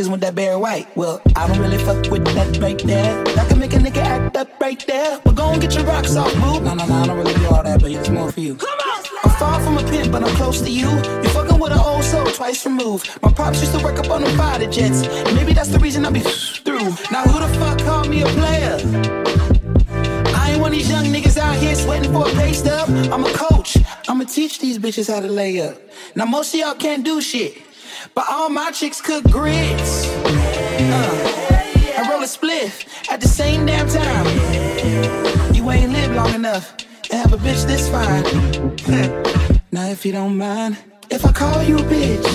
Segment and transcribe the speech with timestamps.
[0.00, 0.96] niggas want that Barry White.
[0.96, 3.24] Well, I don't really fuck with that right there.
[3.24, 5.20] That can make a nigga act up right there.
[5.24, 6.60] But go and get your rocks off, boo.
[6.60, 8.54] No, no, no, I don't really do all that, but it's more for you.
[8.56, 9.04] Come on!
[9.24, 10.88] I'm far from a pimp, but I'm close to you.
[10.88, 13.10] You're fucking with an old soul twice removed.
[13.22, 15.06] My pops used to work up on the fighter jets.
[15.34, 16.20] Maybe that's the reason I be
[16.64, 16.90] through.
[17.12, 18.78] Now, who the fuck called me a player?
[20.34, 22.88] I ain't one of these young niggas out here sweating for a pay stub.
[23.12, 23.76] I'm a coach.
[24.08, 25.76] I'ma teach these bitches how to lay up.
[26.14, 27.69] Now, most of y'all can't do shit.
[28.14, 30.06] But all my chicks cook grits.
[30.06, 31.30] Uh,
[31.98, 35.54] I roll a spliff at the same damn time.
[35.54, 38.24] You ain't lived long enough to have a bitch this fine.
[39.72, 40.78] now, if you don't mind,
[41.10, 42.26] if I call you a bitch,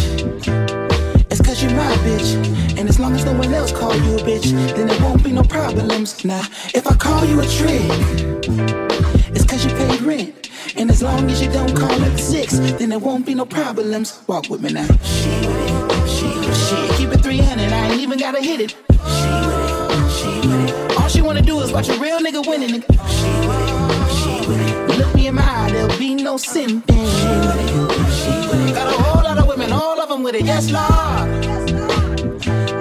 [1.31, 2.77] it's cause you're my bitch.
[2.77, 5.31] And as long as no one else call you a bitch, then there won't be
[5.31, 6.23] no problems.
[6.23, 10.49] Now, if I call you a trick, it's cause you paid rent.
[10.75, 14.23] And as long as you don't call it six, then there won't be no problems.
[14.27, 14.87] Walk with me now.
[15.03, 16.97] She with it, she with it.
[16.97, 18.71] Keep it 300, I ain't even gotta hit it.
[18.71, 20.97] She with it, she with it.
[20.97, 22.81] All she wanna do is watch a real nigga winning.
[22.81, 22.87] Nigga.
[23.17, 24.97] She with it, she with it.
[24.97, 26.85] Look me in my eye, there'll be no simping.
[26.87, 27.69] She with it,
[28.19, 28.73] she with it.
[28.73, 30.45] Got a whole lot of women, all of them with it.
[30.45, 32.04] Yes, Lord.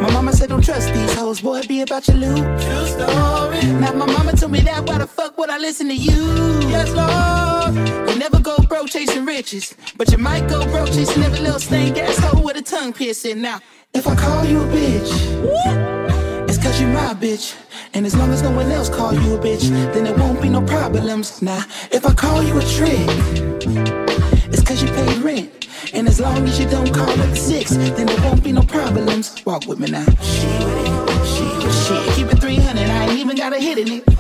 [0.04, 2.36] My mama said don't trust these hoes, boy, be about your loot.
[2.36, 3.72] True story.
[3.80, 6.60] Now my mama told me that, why the fuck would I listen to you?
[6.68, 7.74] Yes, Lord.
[8.10, 11.96] You never go broke chasing riches, but you might go broke chasing every little stank
[11.96, 13.40] asshole with a tongue piercing.
[13.40, 13.62] Now,
[13.94, 17.56] if I call you a bitch, it's cause you my bitch.
[17.94, 20.50] And as long as no one else call you a bitch, then there won't be
[20.50, 21.40] no problems.
[21.40, 24.03] Now, if I call you a trick,
[24.52, 25.68] it's cause you paid rent.
[25.92, 29.34] And as long as you don't call it six, then there won't be no problems.
[29.44, 30.04] Walk with me now.
[30.04, 30.86] She with it,
[31.26, 31.72] she with it.
[31.84, 34.04] Shit, keep it 300, I ain't even gotta hit in it.
[34.08, 34.14] She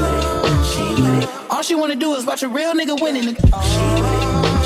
[0.00, 0.22] with it,
[0.72, 1.28] she with it.
[1.50, 3.24] All she wanna do is watch a real nigga winning.
[3.24, 3.42] Nigga.
[3.70, 4.22] She with it,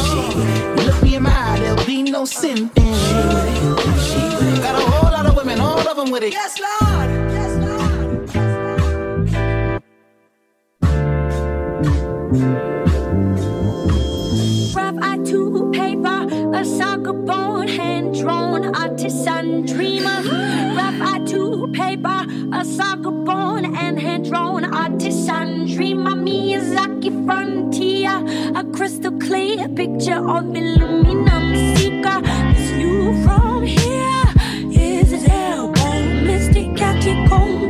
[0.06, 0.86] she with it.
[0.86, 2.56] Look me in my eye, there'll be no sin.
[2.56, 2.78] She with it,
[4.00, 4.62] she with it.
[4.62, 6.32] Got a whole lot of women, all of them with it.
[6.32, 7.10] Yes, Lord.
[7.32, 7.74] Yes, Lord.
[15.34, 20.22] To paper, a soccer bone, hand drawn, artisan dreamer.
[20.78, 26.12] Rough eye to paper, a soccer bone, and hand drawn, artisan dreamer.
[26.12, 28.16] Miyazaki frontier,
[28.54, 32.20] a crystal clear picture of aluminum seeker.
[32.54, 34.26] Is you from here?
[34.70, 36.00] Is it elbow?
[36.22, 37.63] Mystic catacomb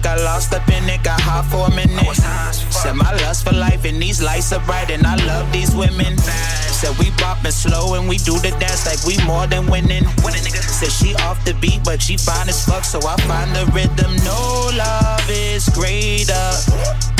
[0.00, 2.16] it, got lost up in it, got hot for a minute.
[2.16, 6.16] Said my lust for life and these lights are bright and I love these women.
[6.18, 10.04] Said we bopping slow and we do the dance like we more than winning.
[10.06, 14.16] Said she off the beat but she fine as fuck so I find the rhythm.
[14.24, 16.50] No love is greater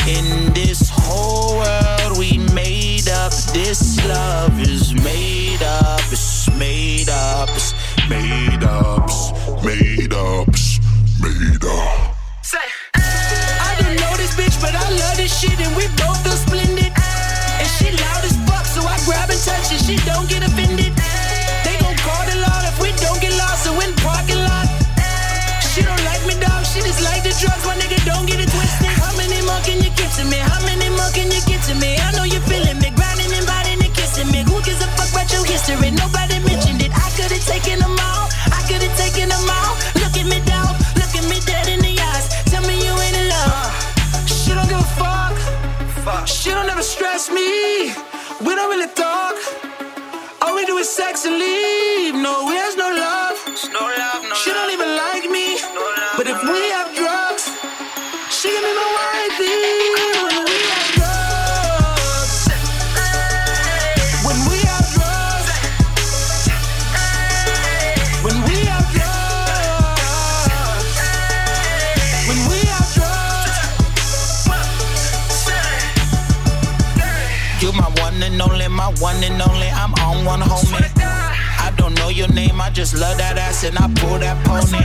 [0.09, 3.33] in this whole world we made up.
[3.53, 7.75] This love is made up, it's made up, it's
[8.09, 10.81] made up, it's made up, it's
[11.21, 11.90] made up.
[16.23, 16.93] Feel splendid.
[16.93, 20.93] And she loud as fuck, so I grab and touch and she don't get offended.
[21.65, 23.67] They gon' call the law if we don't get lost
[24.03, 24.67] parking lot.
[25.73, 26.67] She don't like me, dog.
[26.67, 27.99] She just like the drugs, my nigga.
[28.05, 28.93] Don't get it twisted.
[29.01, 29.91] How many more can you
[30.21, 30.39] to me?
[30.39, 31.41] How many more can you
[31.71, 31.97] to me?
[31.97, 34.43] I know you're feeling me, grinding and biting and kissing me.
[34.49, 34.89] Who a
[35.33, 35.91] your history?
[35.91, 36.91] Nobody mentioned it.
[36.91, 38.27] I could've taken them all.
[38.51, 39.90] I could've taken them all.
[48.51, 49.37] We don't really talk.
[50.43, 52.15] All we do is sex and leave.
[52.17, 53.39] No, there's no love.
[54.35, 55.57] She don't even like me.
[56.17, 57.45] But if we have drugs,
[58.29, 59.20] she give me my wifey.
[78.91, 79.69] My one and only.
[79.69, 80.91] I'm on one homie.
[81.03, 84.85] I don't know your name, I just love that ass and I pull that pony.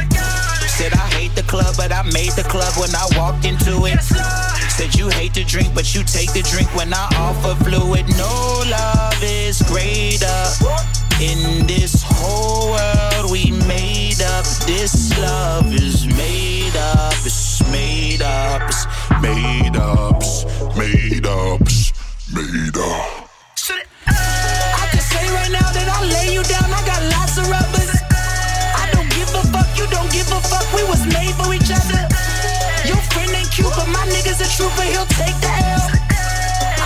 [0.68, 4.02] Said I hate the club, but I made the club when I walked into it.
[4.72, 8.06] Said you hate to drink, but you take the drink when I offer fluid.
[8.18, 10.40] No love is greater
[11.22, 14.46] in this whole world we made up.
[14.68, 18.86] This love is made up, it's made up, it's
[19.22, 20.46] made up, it's
[20.78, 21.94] made up, it's
[22.34, 23.25] made up.
[23.25, 23.25] I
[33.86, 34.82] but my nigga's a trooper.
[34.82, 35.86] He'll take the L.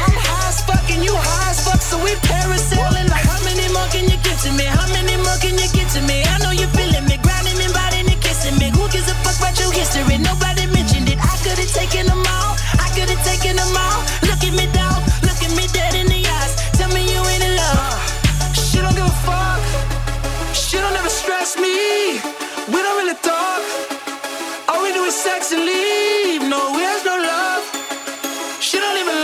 [0.03, 3.08] I'm high as fuck and you high as fuck, so we parasailing.
[3.08, 4.65] Like how many more can you get to me?
[4.68, 6.24] How many more can you get to me?
[6.24, 8.70] I know you feeling me, grinding and biting and kissing me.
[8.75, 10.18] Who gives a fuck about your history?
[10.20, 11.20] Nobody mentioned it.
[11.20, 12.60] I could've taken them all.
[12.79, 14.00] I could've taken them all.
[14.27, 15.00] Look at me, dog.
[15.24, 16.53] Look at me dead in the eyes.
[16.75, 17.96] Tell me you ain't in love.
[18.56, 19.62] She don't give a fuck.
[20.51, 22.20] She don't ever stress me.
[22.68, 23.63] We don't really talk.
[24.68, 26.09] All we do is sex and leave.
[26.50, 27.63] No, there's no love.
[28.60, 29.18] She don't even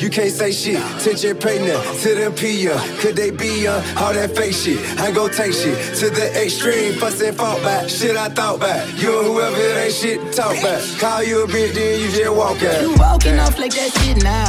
[0.00, 2.00] You can't say shit, tension nothing.
[2.02, 3.74] To them P ya, could they be ya?
[3.96, 6.94] All that fake shit, I go take shit to the extreme.
[6.94, 8.86] Fuss and fault back, shit I thought back.
[9.00, 10.82] You and whoever it ain't shit talk back.
[10.98, 12.80] Call you a bitch, then you just walk out.
[12.82, 14.44] You walking off like that shit now.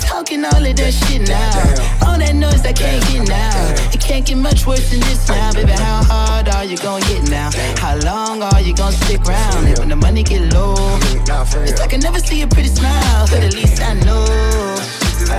[0.00, 2.06] Talking all of that shit now.
[2.06, 3.92] All that noise I can't get now.
[3.92, 5.72] It can't get much worse than this now, baby.
[5.72, 7.50] How hard are you gonna get now?
[7.78, 9.78] How long are you gonna stick around?
[9.78, 13.54] when the money get low, it's like I never see a pretty smile, but at
[13.54, 14.59] least I know.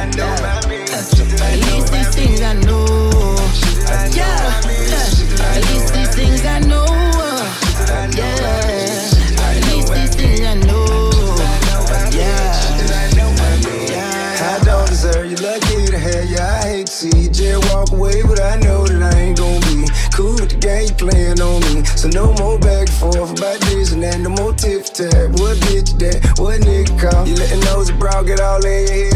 [0.01, 3.35] At least these things I know.
[4.11, 4.61] Yeah.
[5.53, 6.85] At least these things I know.
[8.17, 8.33] Yeah.
[9.37, 11.11] At least these things I know.
[12.11, 12.41] Yeah.
[14.41, 16.39] I don't deserve you lucky to you.
[16.39, 19.85] I hate to see you walk away, but I know that I ain't gonna be
[20.15, 21.85] cool with the game you playing on me.
[21.85, 24.01] So no more back and forth about this and.
[24.23, 25.29] No more tip tap.
[25.37, 26.39] What bitch that?
[26.39, 27.27] What nigga?
[27.27, 29.10] You letting those bro get all in your head.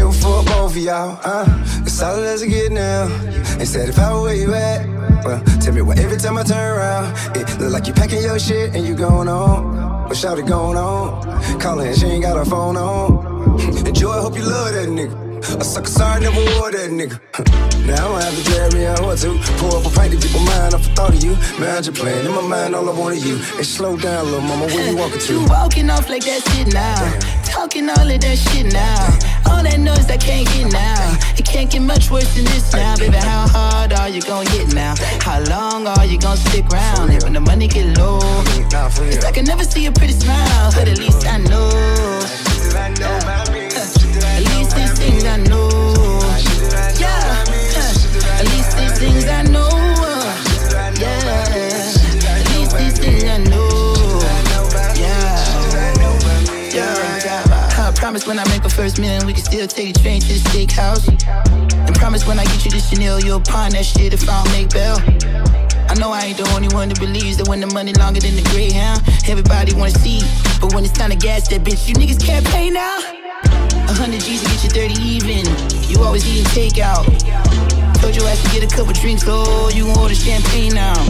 [0.76, 1.18] Of y'all.
[1.24, 1.46] Uh,
[1.86, 3.06] as solid as I get now.
[3.56, 4.86] They said if I were where you at.
[5.24, 8.38] Well, tell me why every time I turn around, it look like you packing your
[8.38, 10.06] shit and you going on.
[10.06, 11.60] But shout it going on.
[11.60, 13.58] Calling, she ain't got her phone on.
[13.86, 15.26] Enjoy, hope you love that nigga.
[15.58, 17.16] A sucker sorry, never wore that nigga.
[17.86, 19.32] now I have to me out what to.
[19.56, 21.36] Pour up a pint to keep my mind off the thought of you.
[21.58, 23.38] Man, just playing in my mind, all I want of you.
[23.38, 25.32] Hey, slow down, little mama, where you walking to?
[25.32, 27.00] You walking off like that shit now.
[27.44, 29.35] Talking all of that shit now.
[29.50, 31.18] All that noise I can't get now.
[31.38, 33.16] It can't get much worse than this now, baby.
[33.16, 34.94] How hard are you gonna hit now?
[35.20, 37.22] How long are you gonna stick around?
[37.22, 38.20] when the money get low,
[38.52, 41.95] it's like I never see a pretty smile, but at least I know.
[58.76, 61.08] First million, we can still take a train to the steakhouse.
[61.08, 64.52] And promise when I get you the Chanel, you'll pawn that shit if I don't
[64.52, 65.00] make bail.
[65.88, 68.36] I know I ain't the only one that believes that when the money longer than
[68.36, 70.20] the Greyhound, everybody wanna see.
[70.60, 73.00] But when it's time to gas that bitch, you niggas can't pay now.
[73.96, 75.44] Hundred G's to get you 30 even.
[75.88, 77.08] You always eating takeout.
[77.96, 81.00] Told your ass to get a couple drinks, oh, you gon' order champagne now.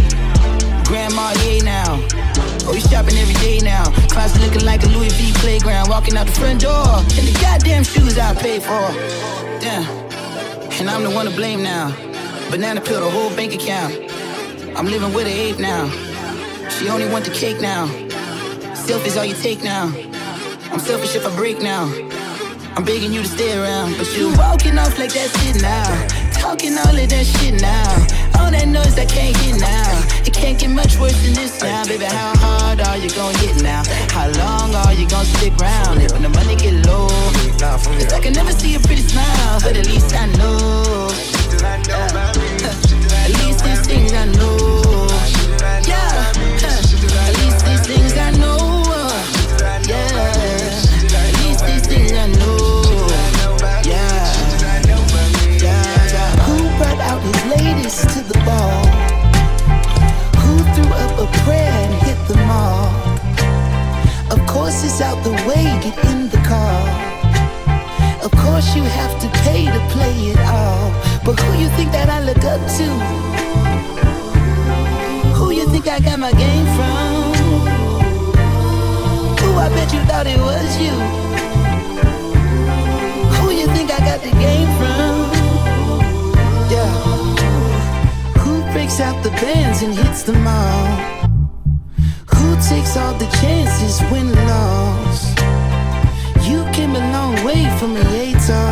[0.87, 2.56] Grandma, yeah now.
[2.69, 3.85] Oh, you shopping every day now.
[4.11, 5.89] Closet looking like a Louis V playground.
[5.89, 6.99] Walking out the front door.
[7.15, 8.91] And the goddamn shoes I paid for.
[9.63, 9.87] Damn.
[10.81, 11.95] And I'm the one to blame now.
[12.51, 13.95] Banana pill the whole bank account.
[14.77, 15.89] I'm living with an ape now.
[16.69, 17.87] She only want the cake now.
[18.75, 19.87] Selfish all you take now.
[20.73, 21.85] I'm selfish if I break now.
[22.77, 25.87] I'm begging you to stay around, but you walking off like that shit now.
[26.33, 28.26] Talking all of that shit now.
[28.39, 30.27] All that noise I can't get now.
[30.27, 32.05] It can't get much worse than this now, baby.
[32.05, 33.83] How hard are you gonna get now?
[34.11, 35.99] How long are you gonna stick around?
[36.13, 37.09] When the money get low,
[37.99, 41.11] it's like I never see a pretty smile, but at least I know.
[43.27, 45.09] At least these things I know.
[45.87, 46.33] Yeah.
[47.29, 48.66] At least these things I know.
[61.43, 62.37] Prayer and hit the?
[64.31, 66.81] Of course, it's out the way, get in the car.
[68.25, 70.91] Of course, you have to pay to play it all.
[71.25, 72.87] But who you think that I look up to?
[75.37, 77.37] Who you think I got my game from?
[79.67, 80.93] I bet you thought it was you?
[83.37, 85.33] Who you think I got the game from?
[86.71, 86.93] Yeah.
[88.43, 91.16] Who breaks out the bands and hits them all?
[92.61, 95.39] takes all the chances, win lost.
[96.49, 98.69] You came a long way from a hater.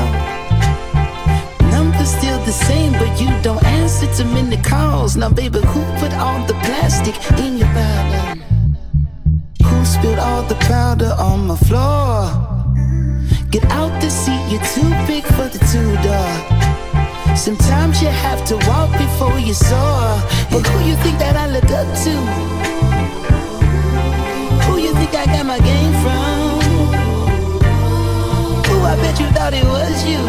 [1.71, 5.17] Numbers still the same, but you don't answer to many calls.
[5.17, 8.43] Now, baby, who put all the plastic in your bottle?
[9.67, 12.31] Who spilled all the powder on my floor?
[13.51, 17.37] Get out the seat, you're too big for the two door.
[17.37, 20.23] Sometimes you have to walk before you soar.
[20.51, 22.84] But who you think that I look up to?
[24.99, 26.61] think I got my game from?
[28.69, 30.23] Who I bet you thought it was you.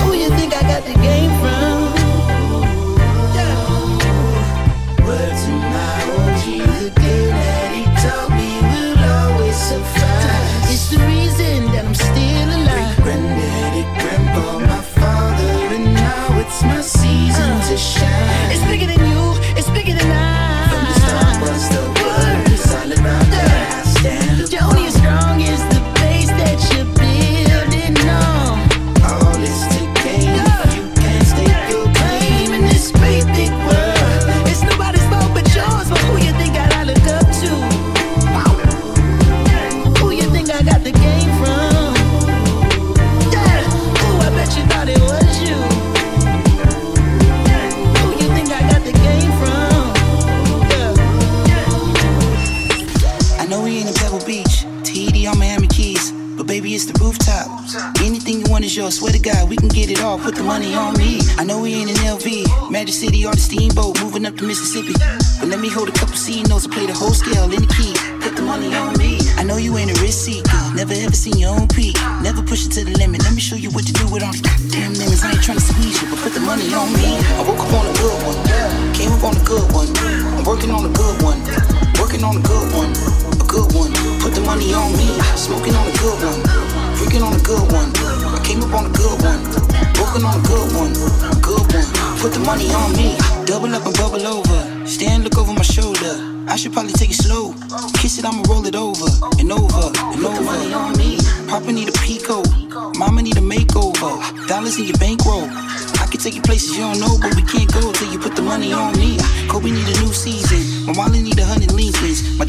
[0.00, 2.00] Who you think I got the game from?
[5.50, 6.00] My
[7.02, 10.70] that he taught me will always suffice.
[10.72, 12.96] It's the reason that I'm still alive.
[12.96, 18.52] Great granddaddy, grandpa, my father, and now it's my season uh, to shine.
[18.52, 19.09] It's bigger than you.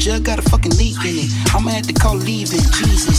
[0.02, 1.54] jug got a fucking leak in it.
[1.54, 3.11] I'ma have to call leaving, Jesus.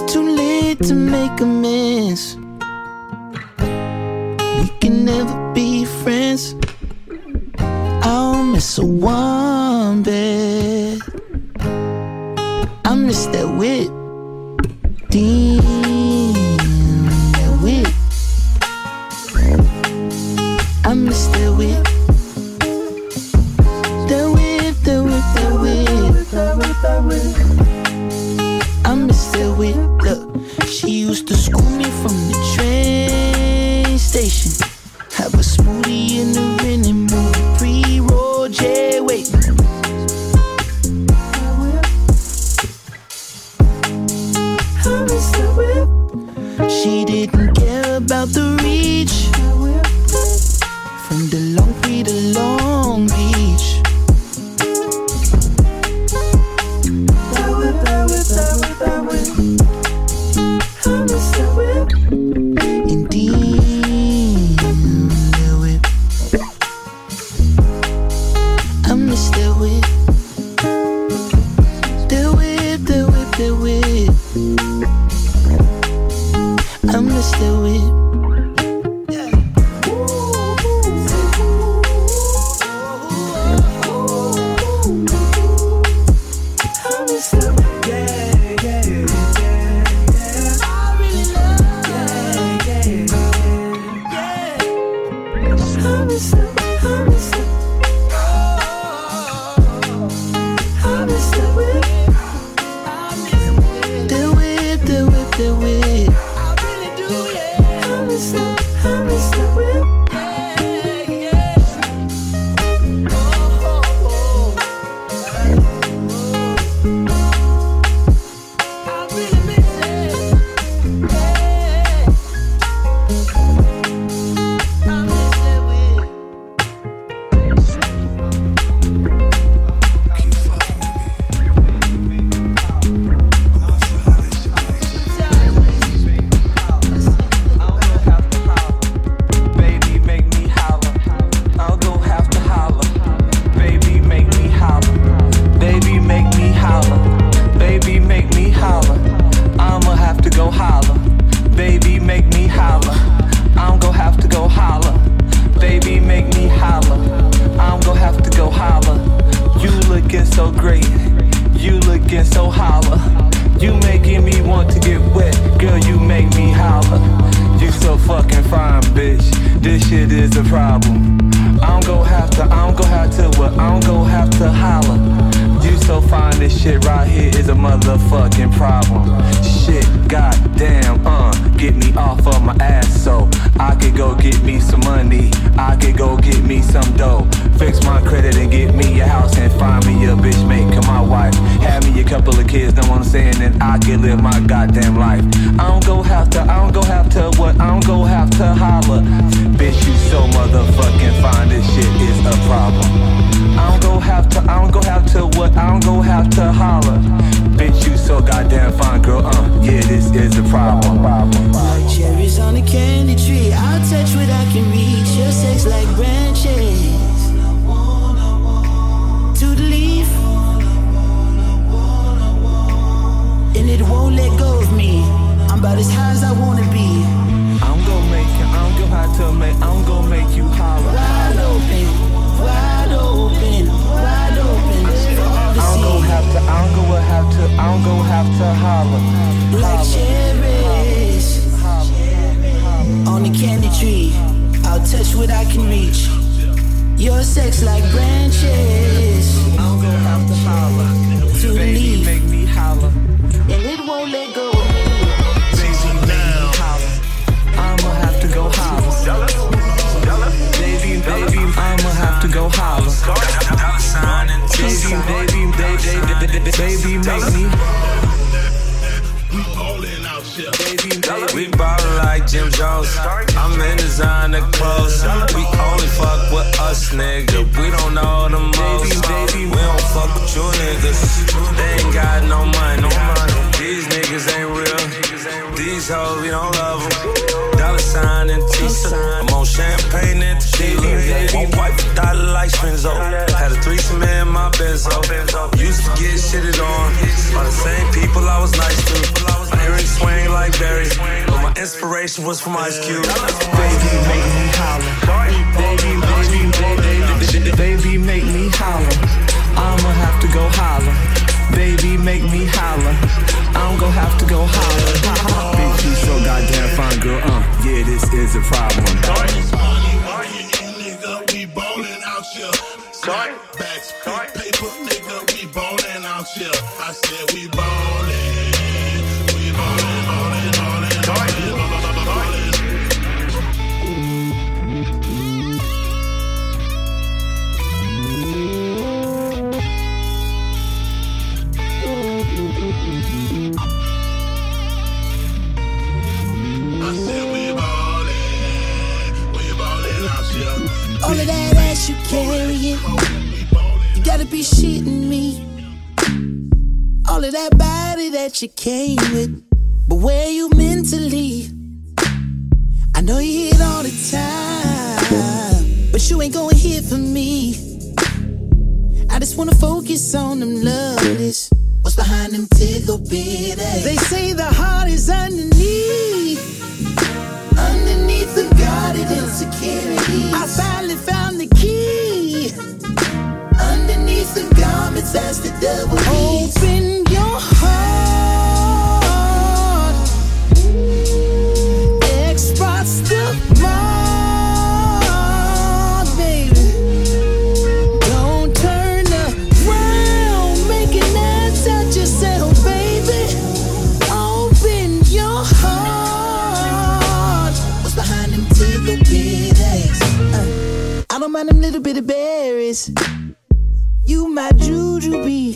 [0.00, 1.87] it's too late to make amends.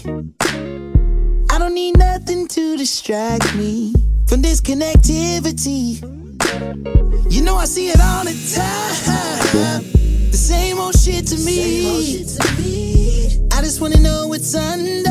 [0.05, 3.95] I don't need nothing to distract me
[4.27, 6.03] from this connectivity.
[7.31, 9.85] You know I see it all the time.
[10.31, 12.25] The same old shit to me.
[13.53, 15.03] I just wanna know what's under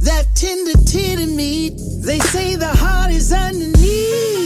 [0.00, 1.74] that tender titty meat.
[2.04, 3.32] They say the heart is.
[3.32, 4.41] Underneath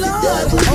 [0.00, 0.69] yes,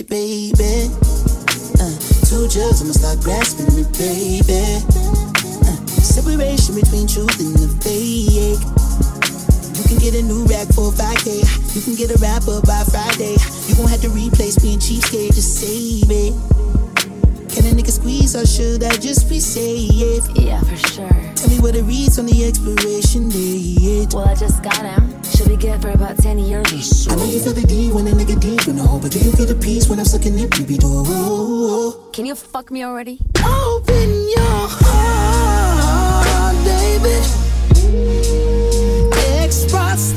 [0.00, 0.88] it, baby.
[1.80, 1.92] Uh,
[2.24, 4.80] two jugs, I'ma start grasping it, baby.
[5.66, 8.60] Uh, separation between truth and the fake.
[9.76, 11.44] You can get a new rack for 5K.
[11.74, 13.36] You can get a rapper by Friday.
[13.68, 16.32] You gon' have to replace being cheapskate, just save it.
[17.52, 20.24] Can a nigga squeeze or should I just be safe?
[20.34, 21.08] Yeah, for sure.
[21.34, 24.14] Tell me what it reads on the expiration date.
[24.14, 25.19] Well, I just got him.
[25.40, 27.08] Should be good for about 10 years.
[27.08, 29.18] I know you feel the D when a nigga deep in the hole, but do
[29.18, 31.06] you get a piece when I'm sucking it, baby door?
[32.12, 33.20] Can you fuck me already?
[33.42, 37.16] Open your heart, baby.
[39.42, 40.12] Express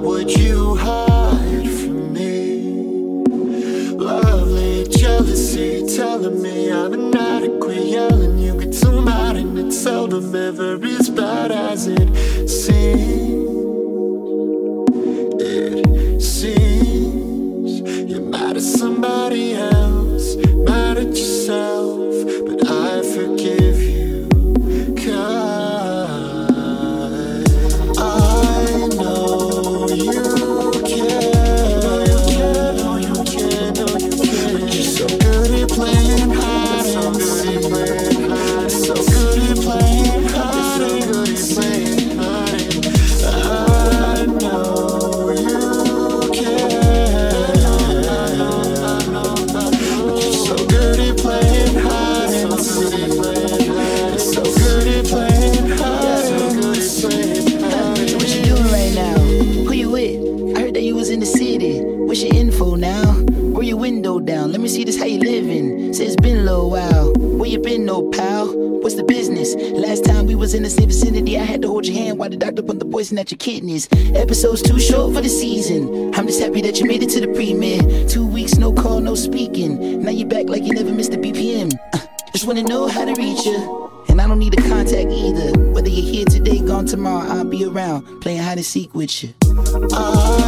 [0.00, 3.22] would you hide from me?
[3.92, 10.74] Lovely jealousy telling me I'm inadequate, yelling you get too mad, and it's seldom ever
[10.84, 12.08] as bad as it
[73.18, 73.88] at your kidneys.
[74.14, 76.14] Episode's too short for the season.
[76.14, 78.08] I'm just happy that you made it to the premiere.
[78.08, 80.02] Two weeks, no call, no speaking.
[80.02, 81.72] Now you're back like you never missed a BPM.
[81.92, 81.98] Uh,
[82.32, 83.90] just wanna know how to reach you.
[84.08, 85.58] And I don't need a contact either.
[85.72, 89.34] Whether you're here today, gone tomorrow, I'll be around playing hide and seek with you.
[89.44, 90.47] I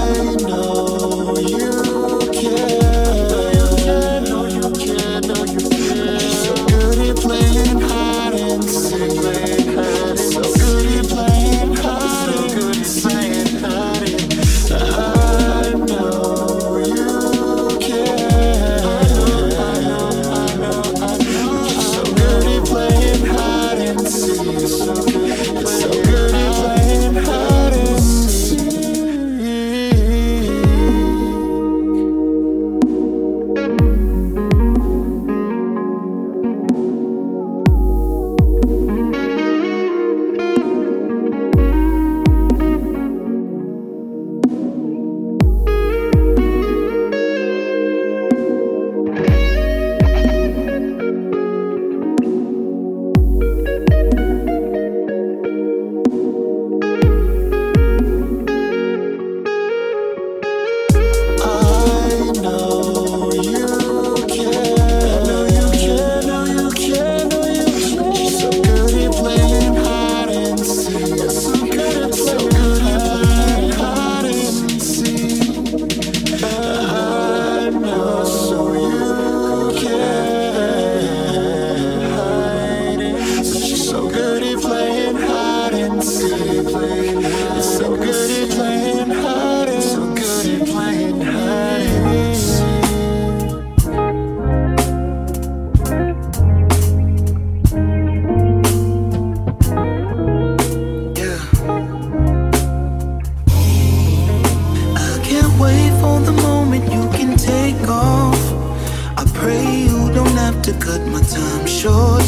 [111.81, 112.27] short.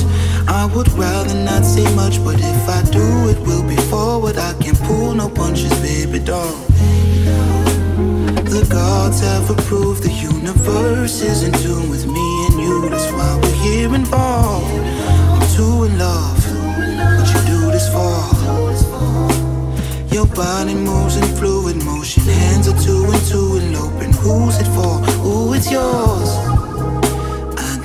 [0.49, 4.39] I would rather not say much, but if I do, it will be forward.
[4.39, 6.57] I can't pull no punches, baby doll.
[8.55, 12.89] The gods have approved the universe is in tune with me and you.
[12.89, 14.73] That's why we're here involved.
[15.35, 16.41] I'm too in love.
[17.19, 18.17] What you do this for?
[20.15, 22.23] Your body moves in fluid motion.
[22.23, 24.15] Hands are two and two eloping.
[24.15, 24.95] Who's it for?
[25.27, 26.52] Ooh, it's yours.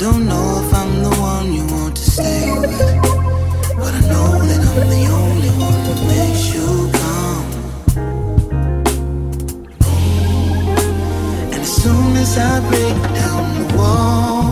[0.10, 2.80] Don't know if I'm the one you want to stay with.
[3.76, 6.68] But I know that I'm the only one that makes you
[6.99, 7.47] come.
[11.51, 14.45] And as soon as I break down the wall,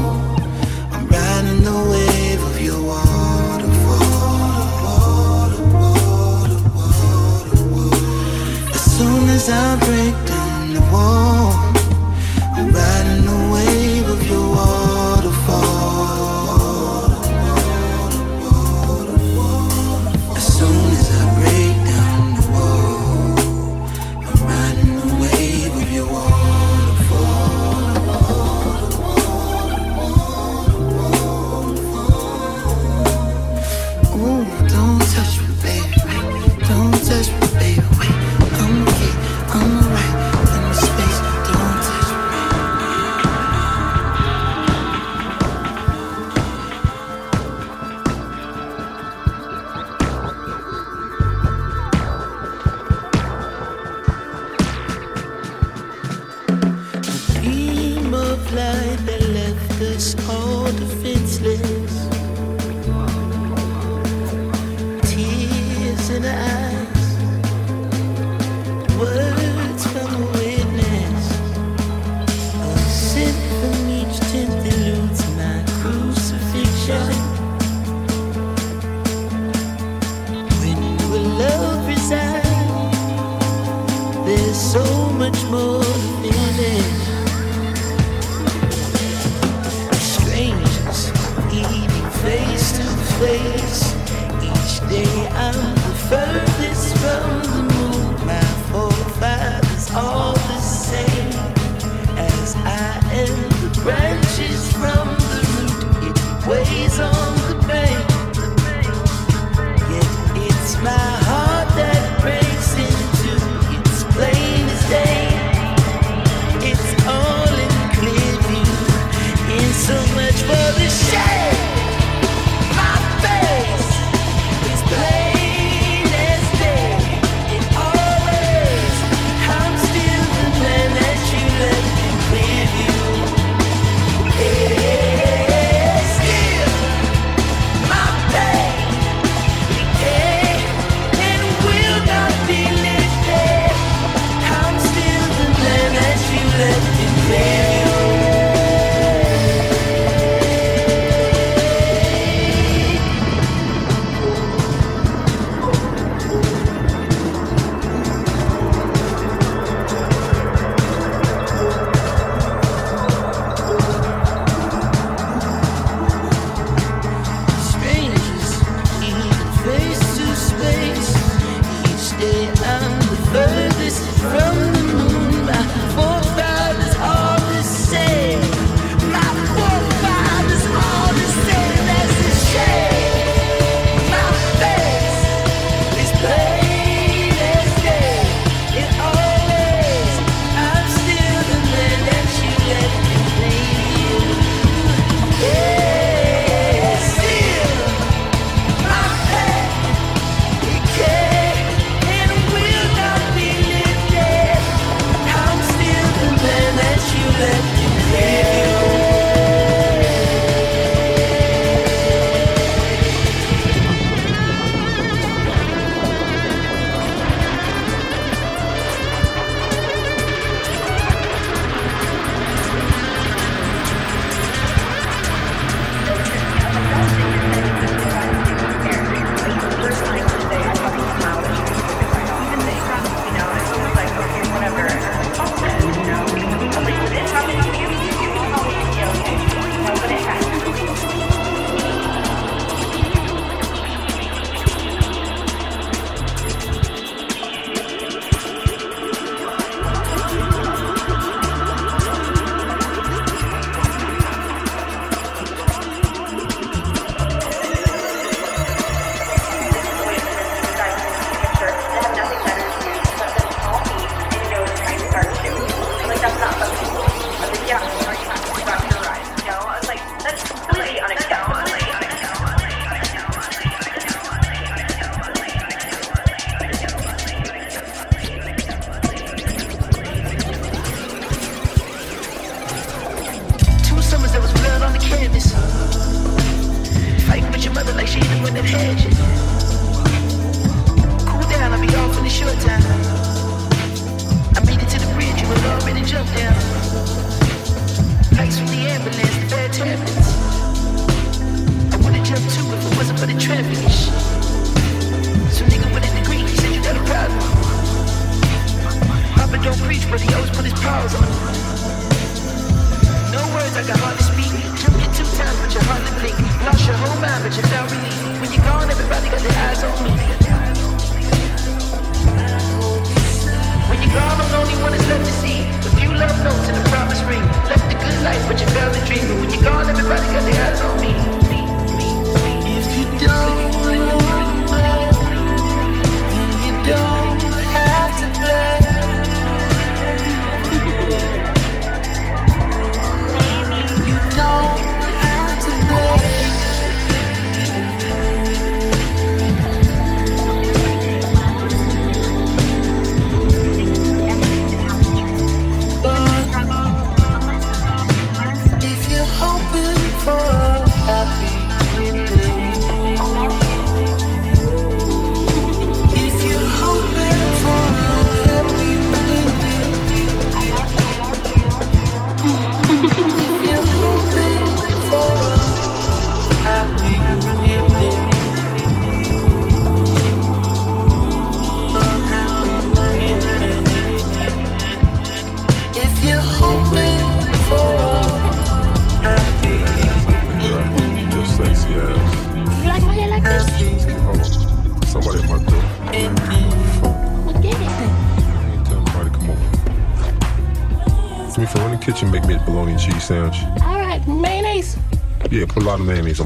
[0.92, 3.56] I'm riding the wave of your waterfall.
[8.74, 10.25] As soon as I break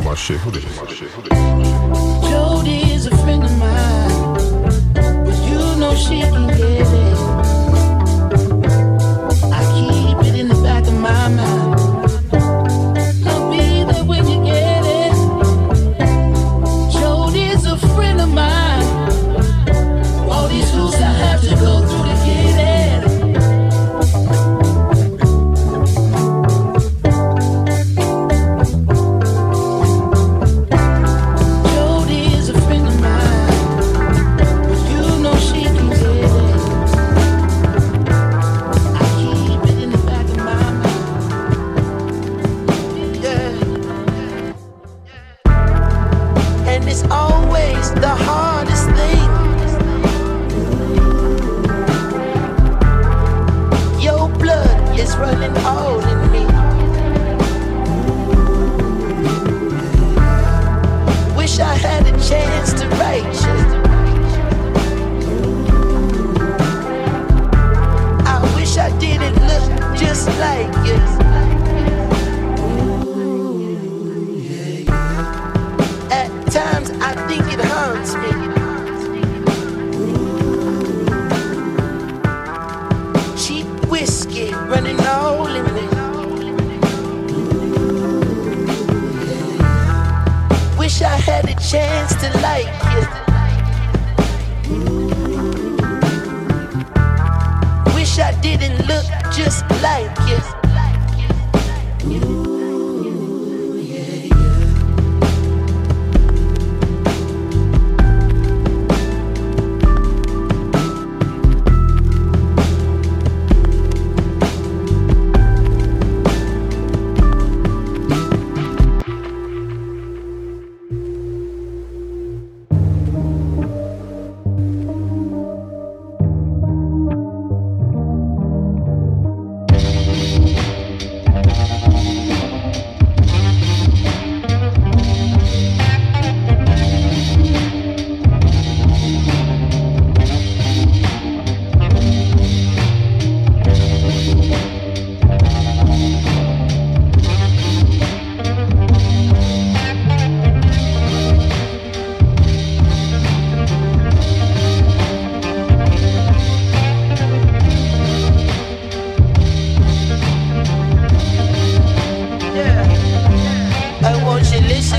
[0.10, 0.40] my shit.
[0.40, 0.69] Who this?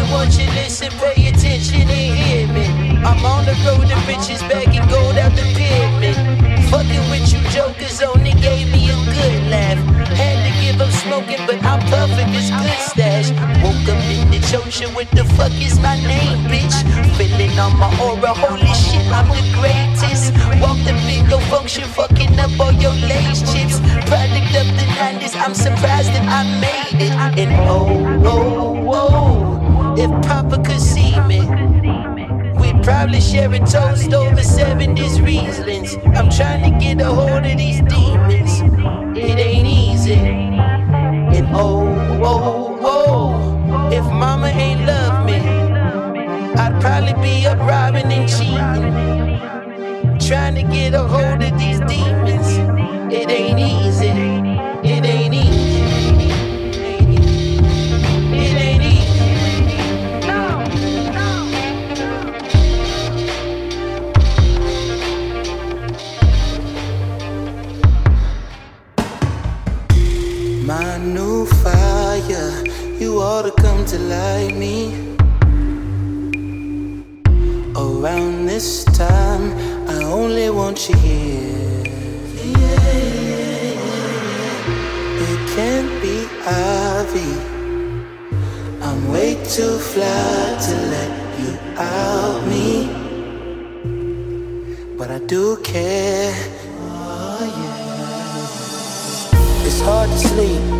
[0.00, 2.64] I want you listen, pay attention and hear me.
[3.04, 6.16] I'm on the road to bitches bagging gold out the pyramid.
[6.72, 9.76] Fucking with you jokers only gave me a good laugh.
[10.16, 13.28] Had to give up smoking, but I'm puffing this good stash.
[13.60, 16.80] Woke up in the ocean, what the fuck is my name, bitch?
[17.20, 20.32] Feeling on my aura, holy shit, I'm the greatest.
[20.64, 23.76] Walk the bingo function, fucking up all your lace chips.
[24.08, 27.12] Product of the 90s, I'm surprised that I made it.
[27.36, 27.84] And oh,
[28.24, 29.08] oh, oh.
[29.12, 29.49] oh.
[30.02, 31.40] If Papa could see me,
[32.58, 35.84] we'd probably share a toast over 70s Riesling.
[36.16, 38.62] I'm trying to get a hold of these demons.
[39.14, 40.14] It ain't easy.
[40.14, 41.86] And oh,
[42.24, 45.36] oh, oh, if Mama ain't love me,
[46.58, 50.18] I'd probably be up robbing and cheating.
[50.18, 52.48] Trying to get a hold of these demons.
[53.12, 54.08] It ain't easy.
[54.88, 56.49] It ain't easy.
[74.10, 74.92] like me.
[77.76, 79.52] Around this time,
[79.88, 81.84] I only want you here.
[85.28, 87.32] It can't be Ivy.
[88.82, 92.68] I'm way too fly to let you out me.
[94.98, 96.34] But I do care.
[96.80, 99.66] Oh, yeah.
[99.66, 100.79] It's hard to sleep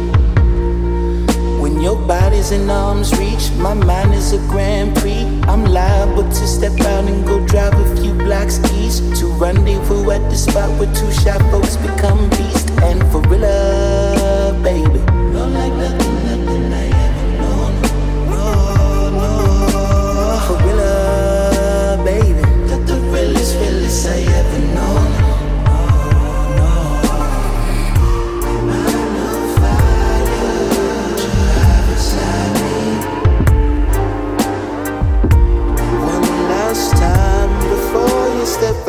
[1.81, 5.25] your body's in arm's reach, my mind is a Grand Prix.
[5.49, 10.21] I'm liable to step out and go drive a few blocks east to rendezvous at
[10.29, 15.01] the spot where two shy folks become beast and for real, love, baby.
[15.33, 17.73] No, like nothing, nothing I ever known.
[18.29, 18.45] No,
[19.17, 19.31] no,
[20.47, 20.59] for
[22.05, 22.43] baby.
[22.85, 25.10] The realest, realest I ever known.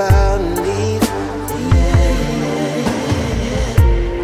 [0.01, 0.31] about.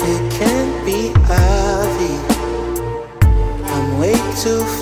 [0.10, 2.38] It can't be obvious.
[3.72, 4.77] I'm way too.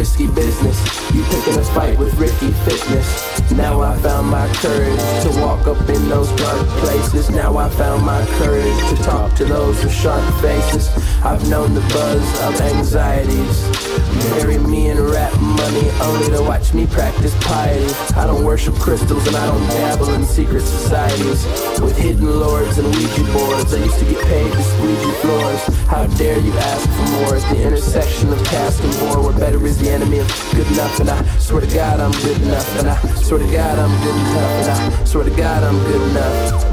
[0.00, 0.78] Risky business.
[1.14, 3.50] You picking a fight with Ricky Fitness.
[3.50, 7.28] Now I found my courage to walk up in those dark places.
[7.28, 10.88] Now I found my courage to talk to those with sharp faces.
[11.22, 13.89] I've known the buzz of anxieties.
[14.28, 17.92] Bury me in rap money only to watch me practice piety.
[18.16, 21.44] I don't worship crystals and I don't dabble in secret societies
[21.80, 23.72] with hidden lords and Ouija boards.
[23.74, 25.62] I used to get paid to squeegee floors.
[25.86, 29.64] How dare you ask for more at the intersection of cast and war, where better
[29.66, 31.00] is the enemy of good enough.
[31.00, 32.78] And I swear to God I'm good enough.
[32.78, 34.52] And I swear to God I'm good enough.
[34.60, 36.69] And I swear to God I'm good enough.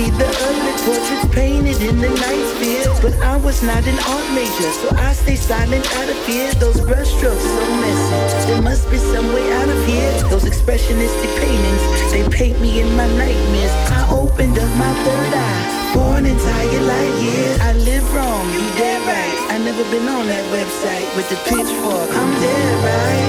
[0.00, 4.28] See the ugly portraits painted in the night sphere, but I was not an art
[4.32, 6.48] major, so I stay silent out of fear.
[6.62, 8.46] Those brushstrokes so messy.
[8.48, 10.12] There must be some way out of here.
[10.32, 11.82] Those expressionistic paintings,
[12.12, 13.74] they paint me in my nightmares.
[13.98, 17.14] I opened up my third eye for an entire life.
[17.26, 19.38] Yeah, I live wrong, you dead right.
[19.54, 22.08] I never been on that website with the pitchfork.
[22.20, 23.28] I'm dead right.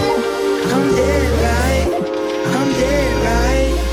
[0.74, 1.89] I'm dead right.
[2.55, 3.91] I'm dead right.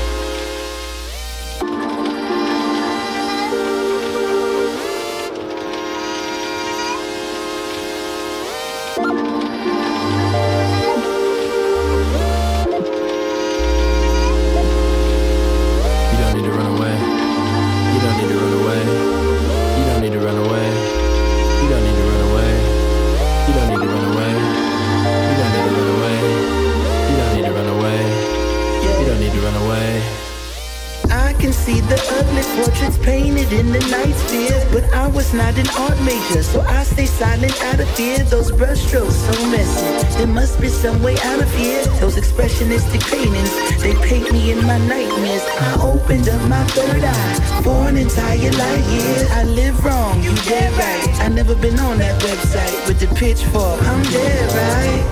[33.51, 37.59] In the night sphere, but I was not an art major, so I stay silent
[37.63, 38.19] out of fear.
[38.25, 40.17] Those brushstrokes so messy.
[40.17, 41.83] There must be some way out of here.
[41.99, 45.43] Those expressionistic paintings, they paint me in my nightmares.
[45.59, 48.85] I opened up my third eye for an entire life.
[48.91, 51.21] Yeah, I live wrong, you dead right.
[51.21, 53.81] I never been on that website with the pitchfork.
[53.81, 55.03] I'm dead right.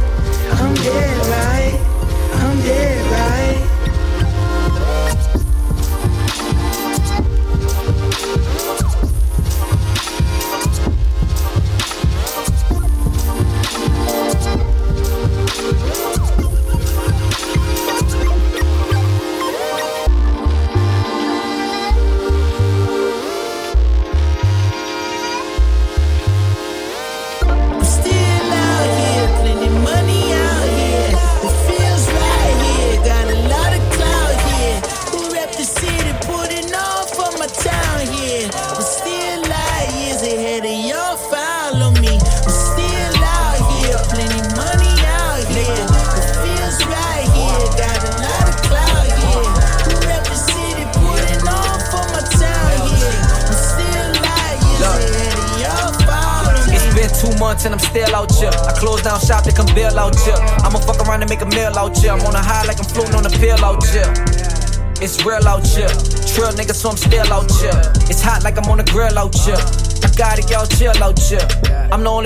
[0.62, 1.80] I'm dead right.
[2.34, 3.67] I'm dead right.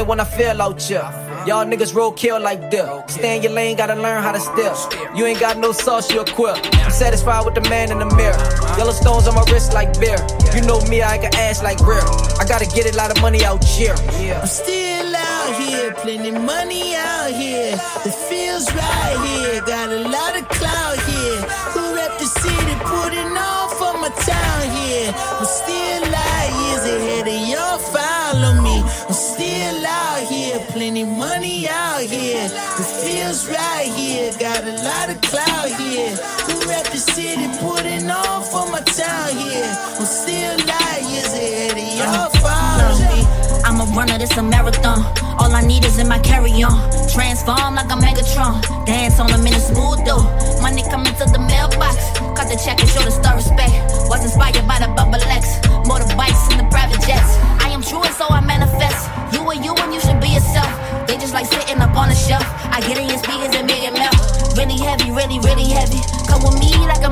[0.01, 1.07] Only one I feel out here.
[1.45, 3.13] Y'all niggas roll kill like this.
[3.13, 4.75] Stay in your lane, gotta learn how to steal.
[5.15, 6.57] You ain't got no sauce, you equip.
[6.85, 8.37] I'm satisfied with the man in the mirror.
[8.77, 10.17] Yellow stones on my wrist like beer.
[10.55, 12.09] You know me, I got ass like real.
[12.39, 13.95] I gotta get a lot of money out here.
[14.41, 16.80] I'm still out here, plenty money
[44.21, 45.01] I'm a a marathon.
[45.41, 46.77] All I need is in my carry on.
[47.09, 48.61] Transform like a Megatron.
[48.85, 50.21] Dance on them in a smooth though.
[50.61, 51.97] Money coming to the mailbox.
[52.37, 53.73] Cut the check and show the star respect.
[54.13, 55.57] Was inspired by the Bubble X.
[55.89, 57.33] Motorbikes and the private jets.
[57.65, 59.09] I am true and so I manifest.
[59.33, 60.69] You are you and you should be yourself.
[61.07, 62.45] They just like sitting up on a shelf.
[62.69, 64.21] I get in your speakers and make it melt.
[64.53, 65.97] Really heavy, really, really heavy.
[66.29, 67.10] Come with me like a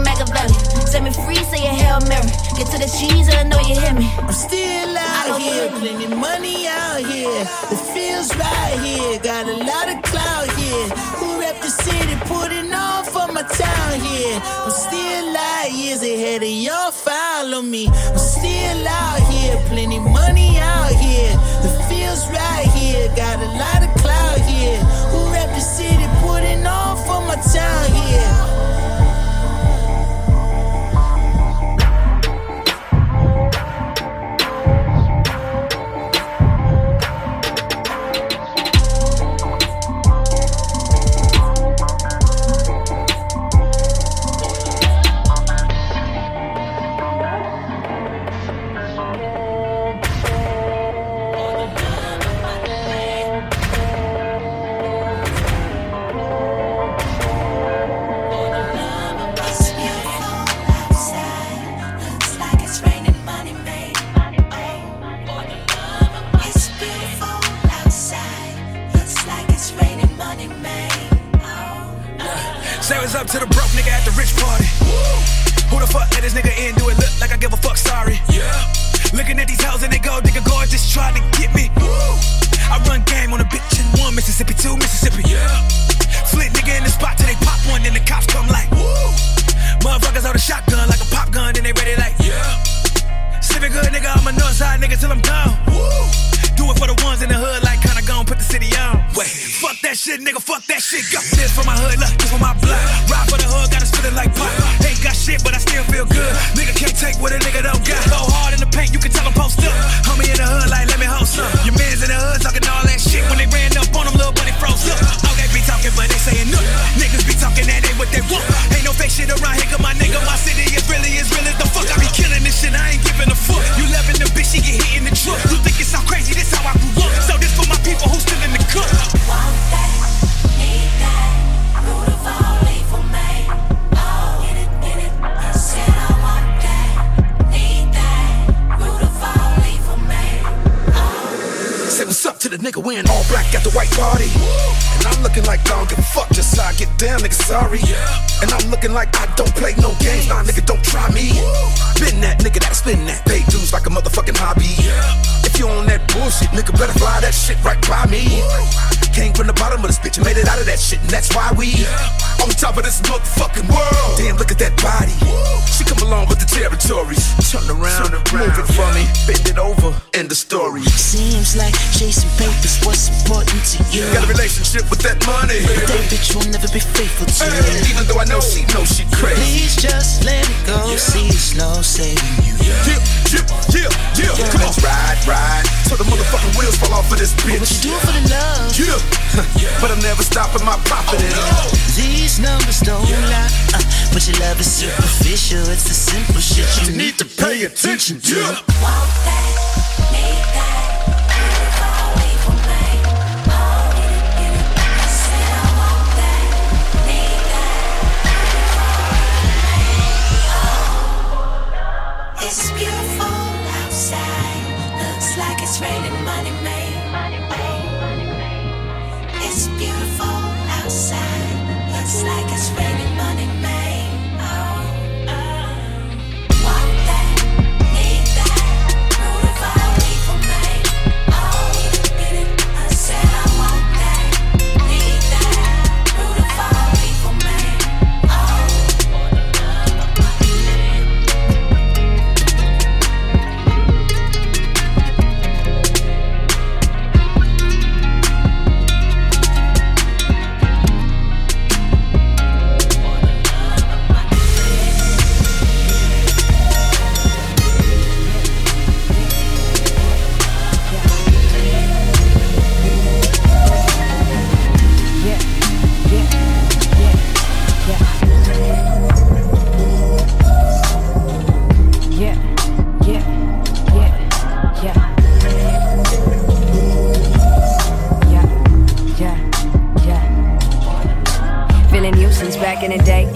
[1.99, 4.07] Get to the cheese, I know you hear me.
[4.19, 7.41] I'm still out here, plenty money out here.
[7.71, 10.87] It feels right here, got a lot of clout here.
[11.19, 14.39] Who rep the city, putting on for my town here.
[14.43, 17.87] I'm still out years ahead of y'all, follow me.
[17.87, 21.35] I'm still out here, plenty money out here.
[21.63, 24.79] It feels right here, got a lot of clout here.
[25.11, 28.78] Who rep the city, putting on for my town here.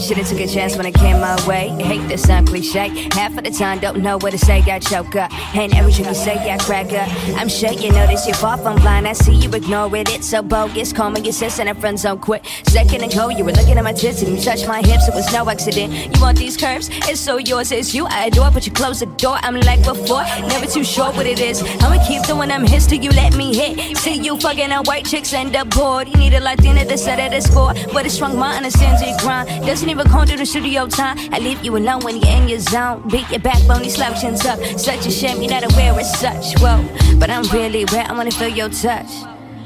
[0.04, 1.70] Should've took a chance when I in my way.
[1.84, 2.89] Hate this, I'm cliche.
[3.12, 5.32] Half of the time, don't know what to say, I choke up.
[5.56, 7.10] And every time you say, I crack up.
[7.39, 9.08] I'm sure you notice you're far from blind.
[9.08, 10.93] I see you ignore it, it's so bogus.
[10.93, 12.45] Call me your sister, and her friends don't quit.
[12.68, 15.32] Second ago, you were looking at my tits and you touched my hips, it was
[15.34, 15.93] no accident.
[16.16, 16.89] You want these curves?
[17.10, 19.38] It's so yours, it's you I adore, but you close the door.
[19.41, 21.62] I'm like before, never too sure what it is.
[21.82, 23.97] I'ma keep doing them hits till you let me hit.
[23.97, 26.08] See you fucking on white chicks end up bored.
[26.08, 29.10] You need a Latina to set it as for, but it's strong, my understanding.
[29.10, 29.47] you grind.
[29.66, 31.17] Doesn't even come to the studio time.
[31.31, 33.07] I leave you alone when you're in your zone.
[33.09, 34.59] Beat your backbone, these slouchings up.
[34.79, 36.59] Such a shame you're not aware of such.
[36.59, 36.83] Whoa,
[37.19, 39.11] but I'm really where I wanna feel your touch.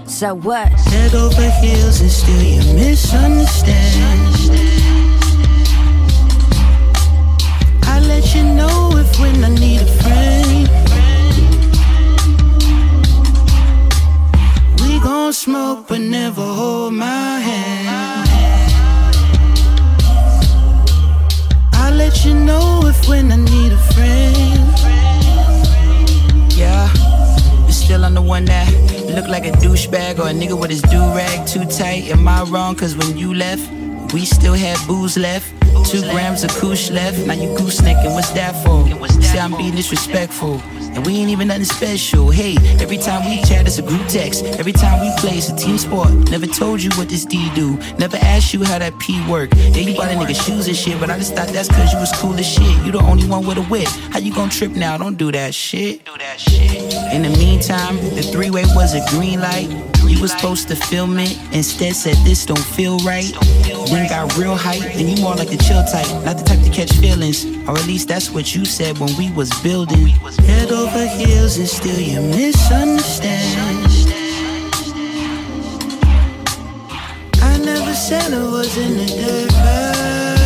[0.06, 0.68] So what?
[0.92, 3.98] Head over heels and still you misunderstand.
[7.84, 10.70] I let you know if when I need a friend.
[14.82, 17.87] We gon' smoke but never hold my hand.
[21.98, 24.60] Let you know if when I need a friend.
[26.56, 26.90] Yeah,
[27.66, 28.72] but still I'm the one that
[29.16, 32.10] look like a douchebag or a nigga with his do rag too tight.
[32.12, 32.76] Am I wrong?
[32.76, 33.66] Cause when you left,
[34.14, 35.50] we still had booze left.
[35.86, 37.26] Two grams of kush left.
[37.26, 38.78] Now you goosenecking, what's that for?
[39.24, 40.62] Say I'm being disrespectful.
[40.98, 42.32] And we ain't even nothing special.
[42.32, 44.44] Hey, every time we chat, it's a group text.
[44.44, 46.10] Every time we play, it's a team sport.
[46.32, 47.78] Never told you what this D do.
[48.00, 49.52] Never asked you how that P work.
[49.54, 52.00] Yeah, you bought a nigga shoes and shit, but I just thought that's cause you
[52.00, 52.84] was cool as shit.
[52.84, 53.88] You the only one with a whip.
[54.10, 54.98] How you gon' trip now?
[54.98, 56.04] Don't do that shit.
[56.04, 56.92] Do that shit.
[57.14, 59.70] In the meantime, the three way was a green light.
[60.08, 63.32] You was supposed to film it, instead said this don't feel right.
[63.90, 66.70] Then got real hype, and you more like the chill type, not the type to
[66.70, 67.46] catch feelings.
[67.68, 70.08] Or at least that's what you said when we was building.
[70.48, 73.88] Head over heels and still you misunderstand.
[77.42, 80.40] I never said I was in a dirt bag.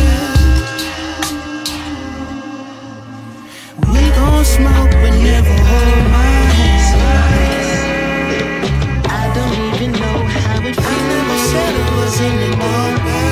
[3.92, 7.00] We gon' smoke but never hold my hand.
[9.06, 10.86] I don't even know how it feels.
[10.86, 13.31] I never said I was in the dirt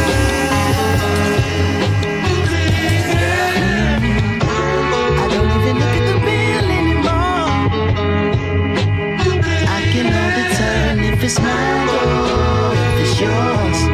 [11.38, 13.89] or if it's yours.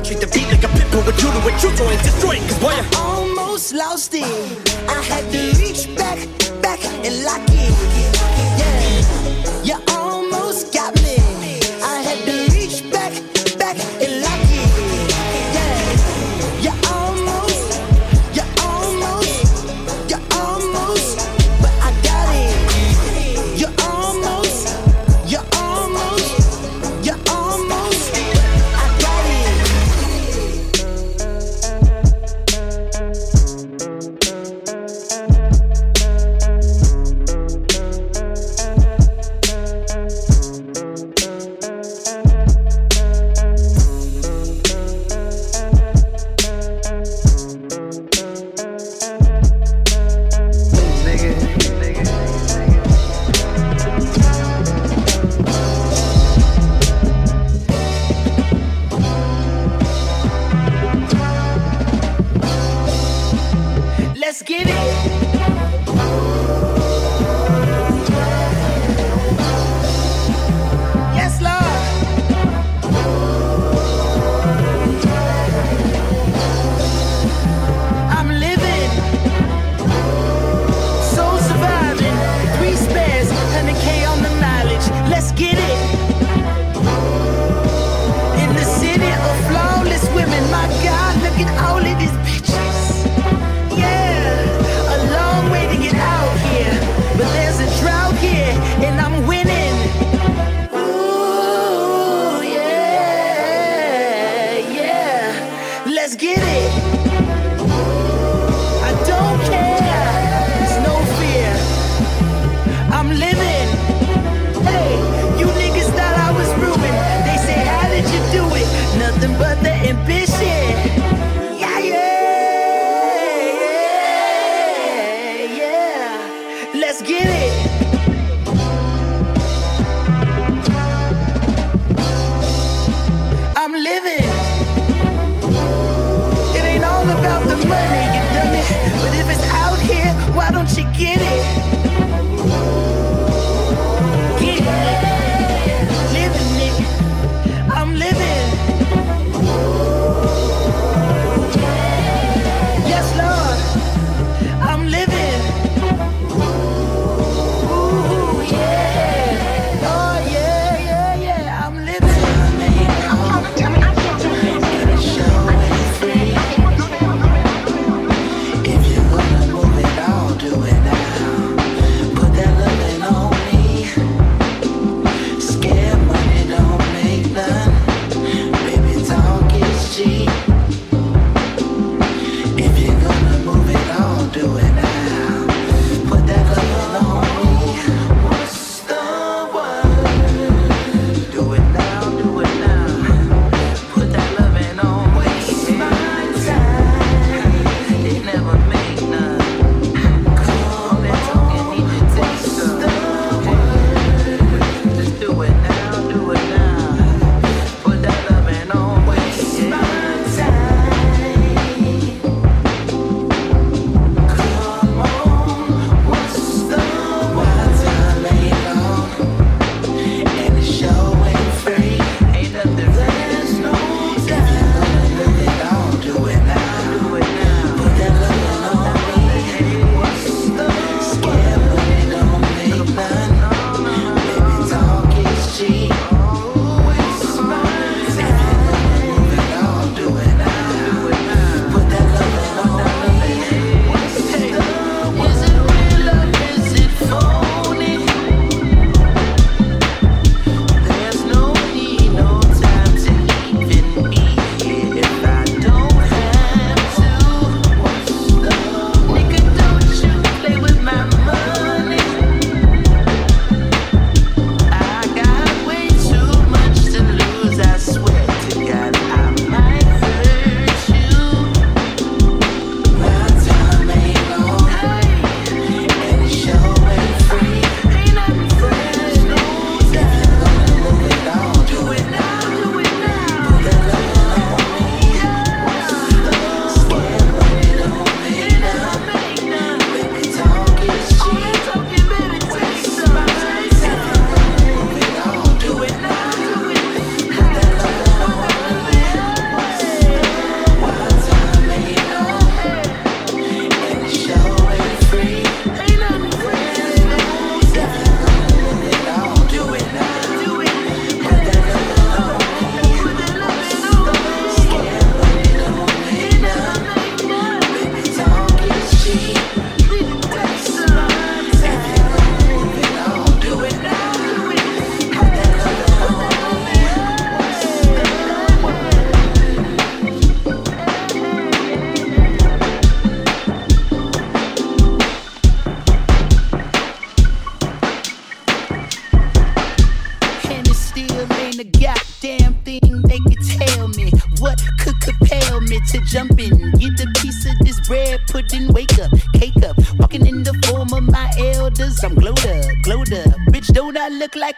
[0.00, 1.62] I'll treat the beat like a pit bull with you to it.
[1.62, 3.09] You go and destroy it, cause boy,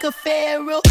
[0.03, 0.82] like a pharaoh?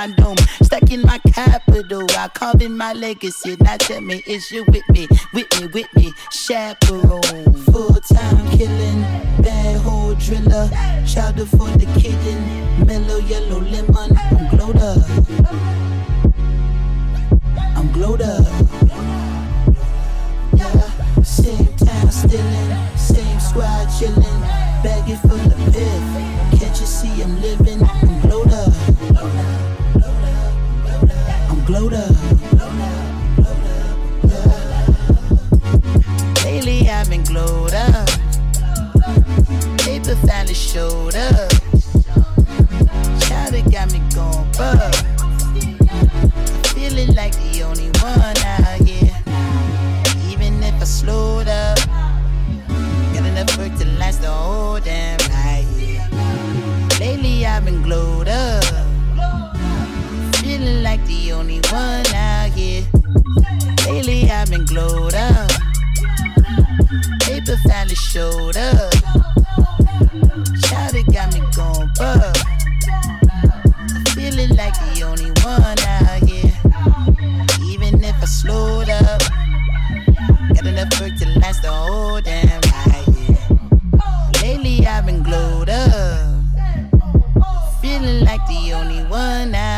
[0.00, 0.36] My dome.
[0.62, 3.56] Stacking my capital, I carve in my legacy.
[3.60, 5.06] Now tell me, is you with me?
[5.34, 7.52] With me, with me, chaperone.
[7.70, 9.02] Full time killing,
[9.42, 10.70] bad hole driller.
[11.06, 14.16] Chowder for the kitten, mellow yellow lemon.
[14.16, 15.04] I'm glowed up.
[17.76, 18.46] I'm glowed up.
[20.54, 24.40] Yeah, same time stealing, same squad chilling,
[24.82, 26.58] baggy full of piff.
[26.58, 27.82] Can't you see I'm living?
[27.82, 28.79] I'm glowed up.
[31.70, 32.10] Glowed up.
[36.44, 38.08] Lately I've been glowed up.
[39.78, 41.52] Paper finally showed up.
[43.52, 44.94] It got me going bug.
[46.74, 49.14] Feeling like the only one out here.
[50.28, 51.78] Even if I slowed up,
[53.14, 55.66] got enough work to last the whole damn night.
[56.98, 58.59] Lately I've been glowed up.
[60.70, 62.84] Feeling like the only one out here.
[63.88, 65.50] Lately I've been glowed up.
[67.22, 68.92] Paper finally showed up.
[70.62, 72.36] Child, it got me going bug.
[74.14, 76.54] Feeling like the only one out here.
[77.66, 79.22] Even if I slowed up,
[80.54, 82.60] got enough work to last the whole damn.
[82.62, 84.40] Yeah.
[84.40, 86.36] Lately I've been glowed up.
[87.82, 89.69] Feeling like the only one out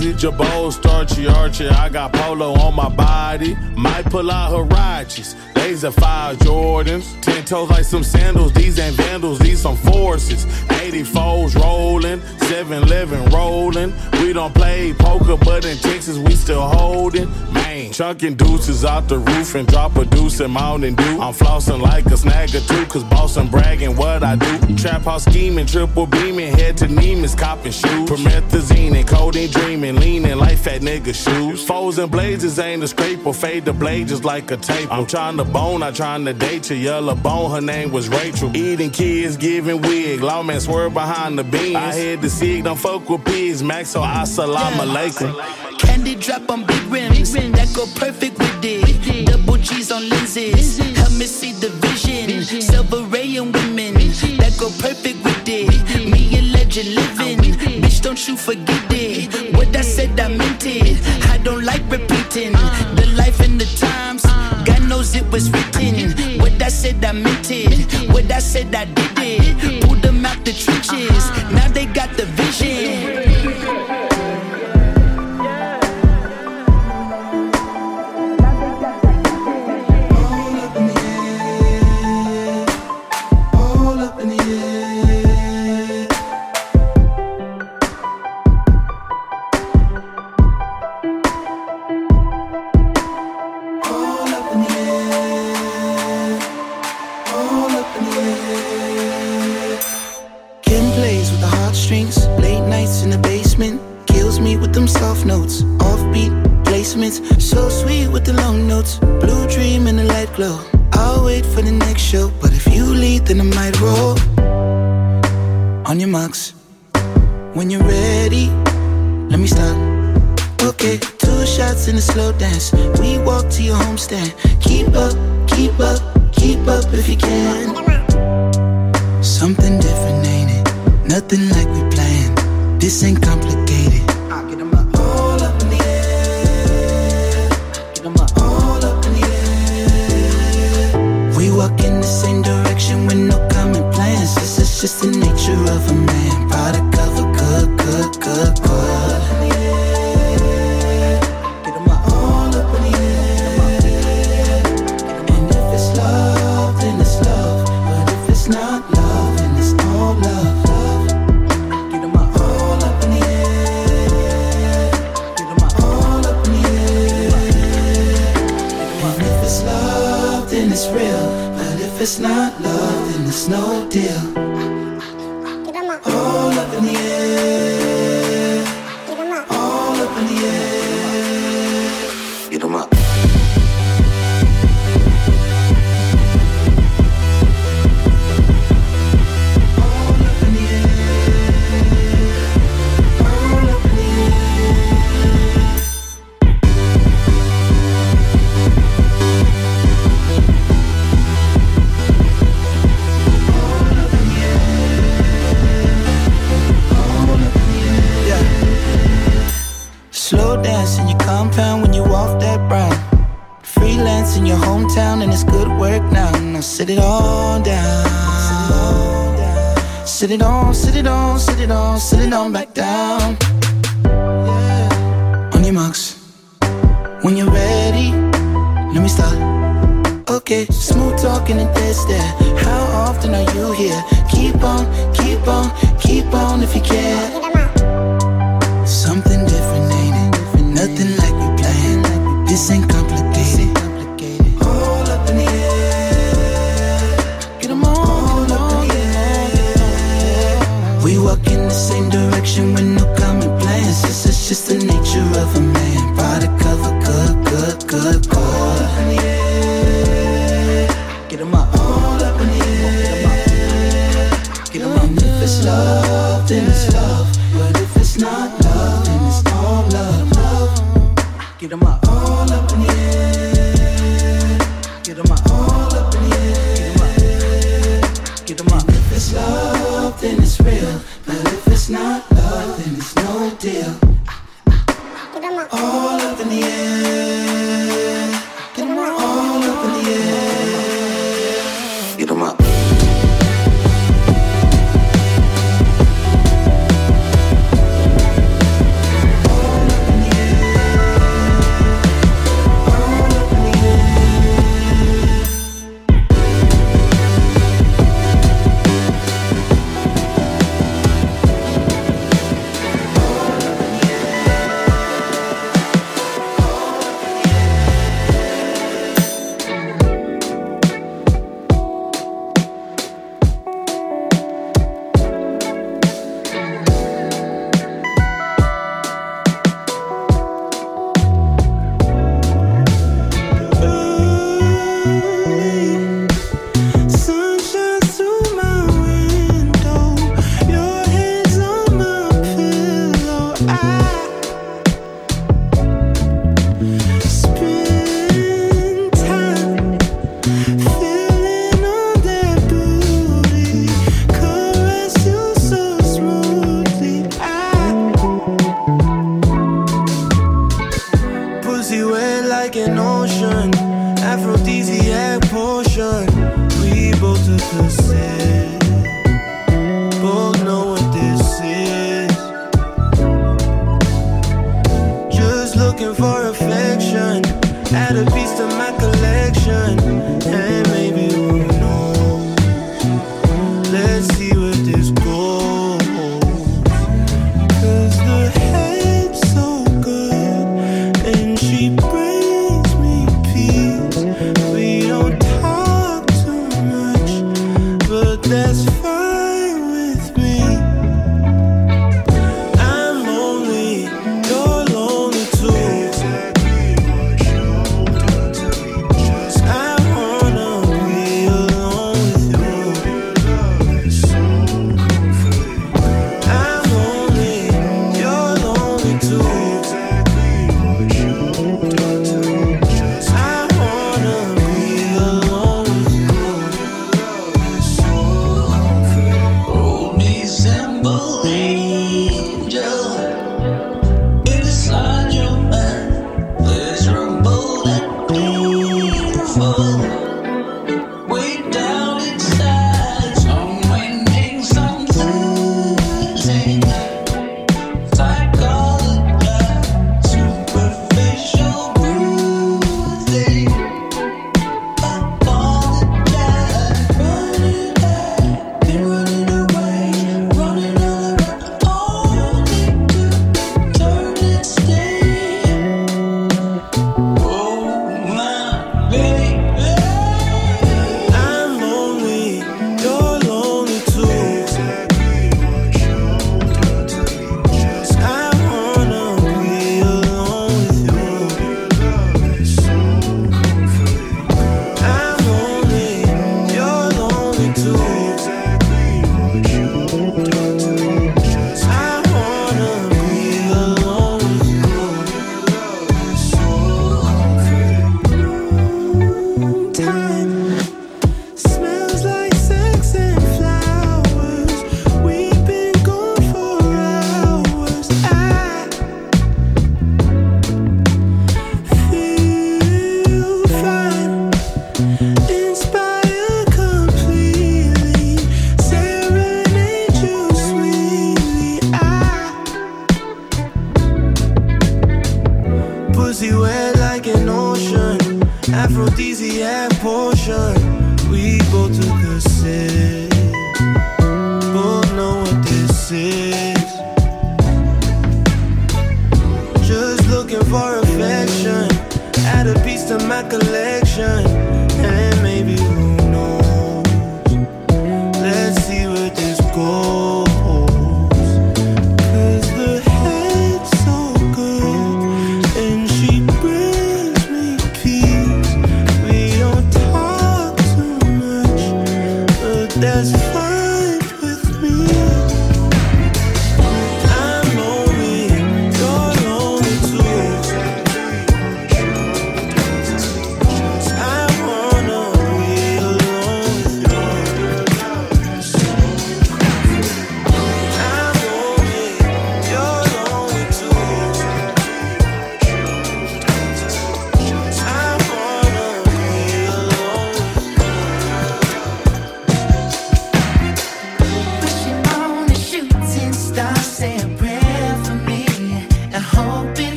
[0.00, 0.18] kamikaze.
[0.18, 3.56] Jabot, starchy archer, I got polo on my body.
[3.76, 7.20] Might pull out Huaraches, laser five Jordans.
[7.22, 10.46] Ten toes like some sandals, these ain't vandals, these some forces.
[10.68, 12.20] 84s rolling,
[12.50, 13.92] 7-Eleven rolling.
[14.20, 17.30] We don't play poker, but in Texas we still holding.
[17.52, 21.20] Man, chunking deuces out the roof and drop a deuce in Mountain Dew.
[21.20, 24.76] I'm flossing like a snag or two, cause bossing bragging what I do.
[24.76, 28.10] Trap house scheming, triple beaming, head to Neiman's copping shoes.
[28.10, 31.64] Promethazine and codeine dreaming, leaning like fat nigga shoes.
[31.64, 34.92] Foes and blazes ain't a scrape or fade the blade just like a tape.
[34.92, 36.76] I'm trying to bone, I trying to date you.
[36.76, 38.50] Yellow bone, her name was Rachel.
[38.56, 40.20] Eating kids, giving wig.
[40.20, 41.76] Lawman swerve behind the beans.
[41.76, 45.30] I had the sig, don't fuck with pigs, Max, so I salam alaikum.
[45.78, 49.26] Candy drop on big rims, that go perfect with it.
[49.26, 52.42] Double G's on lenses, help me see the vision.
[52.62, 53.94] Silver ray and women,
[54.40, 56.10] that go perfect with it.
[56.12, 57.38] Me a legend living,
[57.82, 59.54] bitch, don't you forget it.
[59.56, 60.96] What I said, I meant it.
[61.28, 62.94] I don't like repeating uh.
[62.94, 64.24] the life and the times.
[64.24, 64.64] Uh.
[64.64, 66.40] God knows it was written.
[66.40, 68.10] What I said, I meant it.
[68.12, 69.09] What I said, I did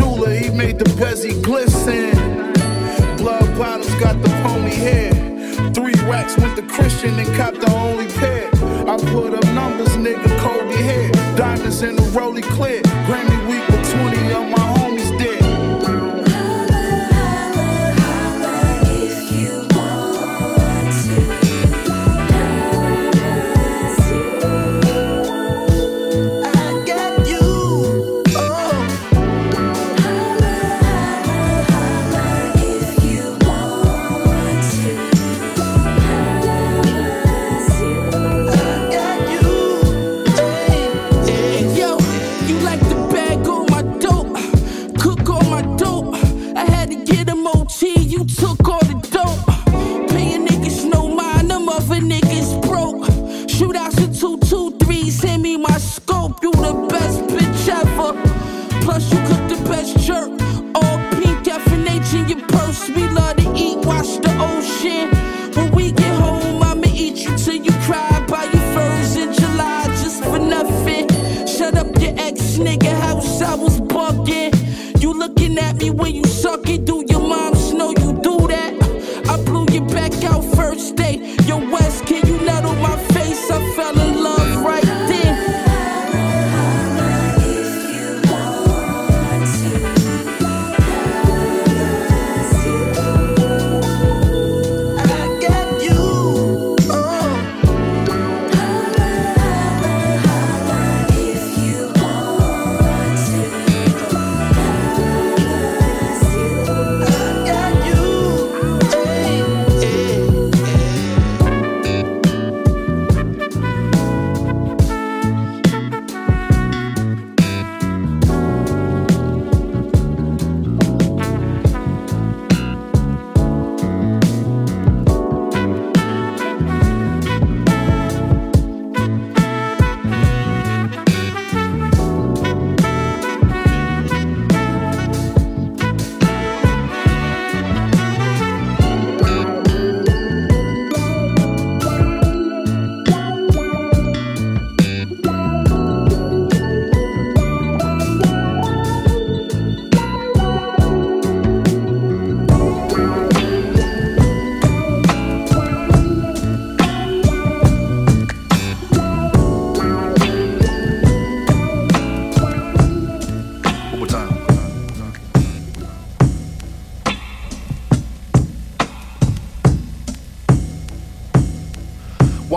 [0.00, 0.31] bread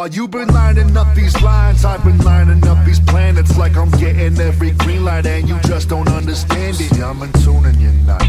[0.06, 3.90] While you've been lining up these lines, I've been lining up these planets like I'm
[3.90, 6.96] getting every green light, and you just don't understand it.
[6.96, 8.24] Yeah, I'm in tune and you're not.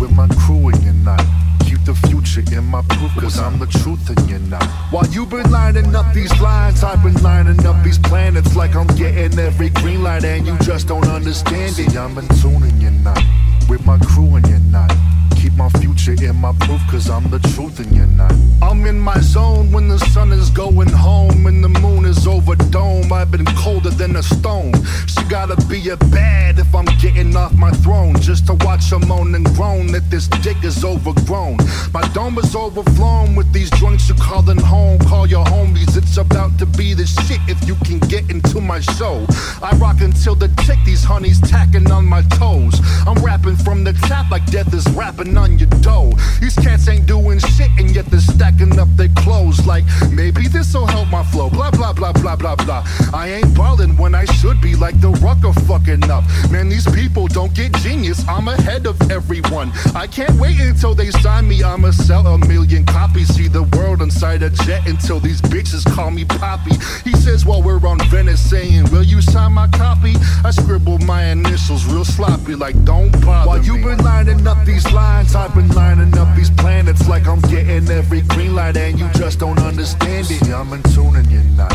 [0.00, 1.24] With my crew and you're not.
[1.66, 4.64] Keep the future in my proof, cause I'm the truth and you're not.
[4.90, 8.88] While you've been lining up these lines, I've been lining up these planets like I'm
[8.96, 11.94] getting every green light, and you just don't understand it.
[11.94, 13.22] Yeah, I'm in tune and you're not.
[13.68, 14.92] With my crew and you're not.
[15.36, 18.32] Keep my future in my proof, cause I'm the truth and you're not.
[18.70, 22.54] I'm in my zone when the sun is going home and the moon is over
[22.54, 23.12] dome.
[23.12, 24.72] I've been colder than a stone.
[25.08, 28.14] She gotta be a bad if I'm getting off my throne.
[28.20, 31.56] Just to watch her moan and groan that this dick is overgrown.
[31.92, 35.00] My dome is overflown with these joints you calling home.
[35.00, 38.78] Call your homies, it's about to be the shit if you can get into my
[38.78, 39.26] show.
[39.60, 42.80] I rock until the tick, these honeys tacking on my toes.
[43.04, 46.12] I'm rapping from the top like death is rapping on your dough.
[46.40, 50.86] These cats ain't doing shit and yet they're stacking up their clothes like maybe this'll
[50.86, 51.48] help my flow.
[51.48, 52.84] Blah blah blah blah blah blah.
[53.14, 56.24] I ain't ballin' when I should be like the rucker fucking up.
[56.50, 58.26] Man, these people don't get genius.
[58.28, 59.72] I'm ahead of everyone.
[59.94, 61.62] I can't wait until they sign me.
[61.62, 63.34] I'ma sell a million copies.
[63.34, 66.74] See the world inside a jet until these bitches call me Poppy.
[67.04, 70.14] He says while we're on Venice saying, Will you sign my copy?
[70.44, 74.90] I scribble my initials real sloppy, like don't bother While you been lining up these
[74.92, 79.38] lines, I've been lining up these planets like I'm getting every green and you just
[79.38, 80.46] don't understand it.
[80.48, 81.72] Yeah, I'm in tune and you're not.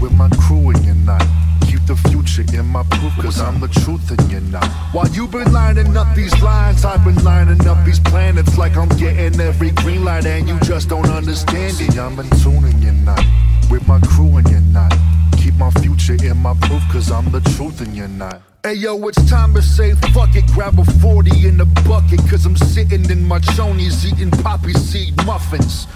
[0.00, 1.22] With my crew and you're not.
[1.62, 4.66] Keep the future in my proof, cause I'm the truth and you're not.
[4.92, 8.88] While you been lining up these lines, I've been lining up these planets like I'm
[8.90, 11.94] getting every green light, and you just don't understand it.
[11.94, 13.22] Yeah, I'm in tune and you're not.
[13.70, 14.92] With my crew and you're not.
[15.38, 18.42] Keep my future in my proof, cause I'm the truth and you're not.
[18.66, 20.44] Hey yo, it's time to say fuck it.
[20.48, 25.14] Grab a 40 in the bucket, cause I'm sitting in my chonies eating poppy seed
[25.24, 25.86] muffins.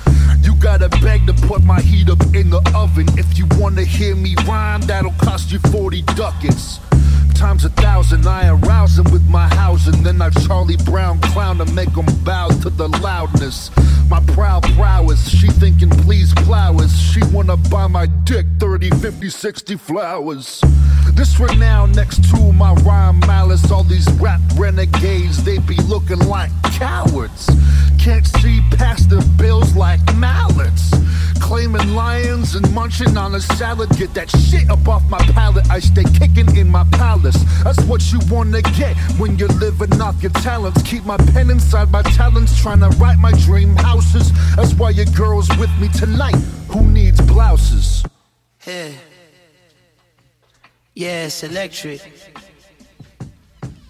[0.41, 3.09] You gotta beg to put my heat up in the oven.
[3.19, 6.79] If you wanna hear me rhyme, that'll cost you 40 ducats.
[7.41, 10.03] Times a thousand, I arouse them with my housing.
[10.03, 13.71] Then I Charlie Brown clown to make them bow to the loudness.
[14.11, 16.95] My proud prowess, she thinking please flowers.
[17.01, 20.61] She wanna buy my dick 30, 50, 60 flowers.
[21.15, 23.71] This renown next to my rhyme malice.
[23.71, 27.49] All these rap renegades, they be looking like cowards.
[27.99, 30.91] Can't see past the bills like mallets.
[31.41, 33.91] Claiming lions and munching on a salad.
[33.97, 35.69] Get that shit up off my palate.
[35.71, 36.85] I stay kicking in my
[37.31, 37.63] palace.
[37.65, 40.83] That's what you wanna get when you're living off your talents.
[40.83, 44.33] Keep my pen inside my talents, trying to write my dream houses.
[44.57, 46.37] That's why your girl's with me tonight.
[46.69, 48.05] Who needs blouses?
[48.59, 48.95] Hey.
[50.95, 52.01] Yeah, it's electric.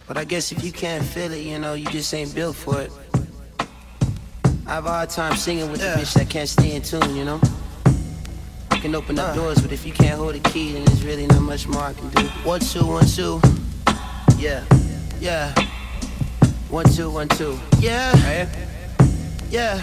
[0.06, 2.80] But I guess if you can't feel it, you know, you just ain't built for
[2.82, 2.92] it.
[4.66, 7.24] I have a hard time singing with a bitch that can't stay in tune, you
[7.24, 7.40] know?
[8.80, 11.42] Can open up doors, but if you can't hold a key, then there's really not
[11.42, 12.22] much more I can do.
[12.44, 13.38] One, two, one, two.
[14.38, 14.64] Yeah,
[15.20, 15.52] yeah.
[16.70, 17.58] One, two, one, two.
[17.78, 18.48] Yeah,
[19.50, 19.82] yeah.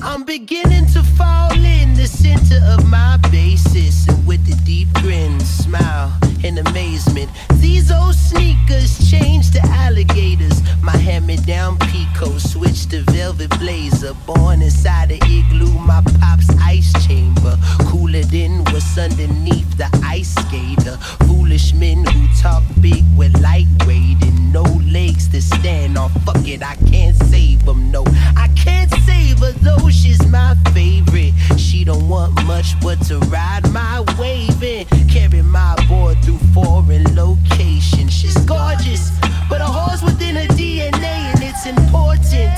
[0.00, 5.40] I'm beginning to fall in the center of my basis, and with a deep grin,
[5.40, 6.12] smile
[6.44, 7.30] in amazement.
[7.54, 10.62] These old sneakers changed to alligators.
[10.82, 14.14] My hand-me-down Pico switched to velvet blazer.
[14.26, 17.58] Born inside the igloo, my pop's ice chamber.
[17.90, 20.96] Cooler than what's underneath the ice skater.
[21.26, 26.10] Foolish men who talk big with lightweight and no legs to stand on.
[26.24, 27.90] Fuck it, I can't save them.
[27.90, 28.04] No,
[28.36, 29.87] I can't save her though.
[29.90, 31.32] She's my favorite.
[31.56, 37.14] She don't want much but to ride my wave and carry my boy through foreign
[37.14, 38.12] locations.
[38.12, 39.10] She's gorgeous,
[39.48, 42.56] but a horse within her DNA, and it's important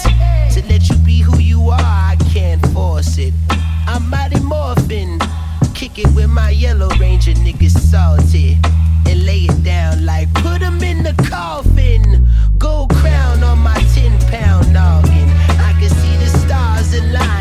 [0.54, 1.80] to let you be who you are.
[1.80, 3.34] I can't force it.
[3.86, 5.18] I'm mighty morphin'.
[5.74, 8.58] Kick it with my yellow ranger niggas salty.
[9.06, 12.28] And lay it down like put 'em in the coffin.
[12.58, 14.99] Gold crown on my 10 pound noggin.
[17.08, 17.39] Stars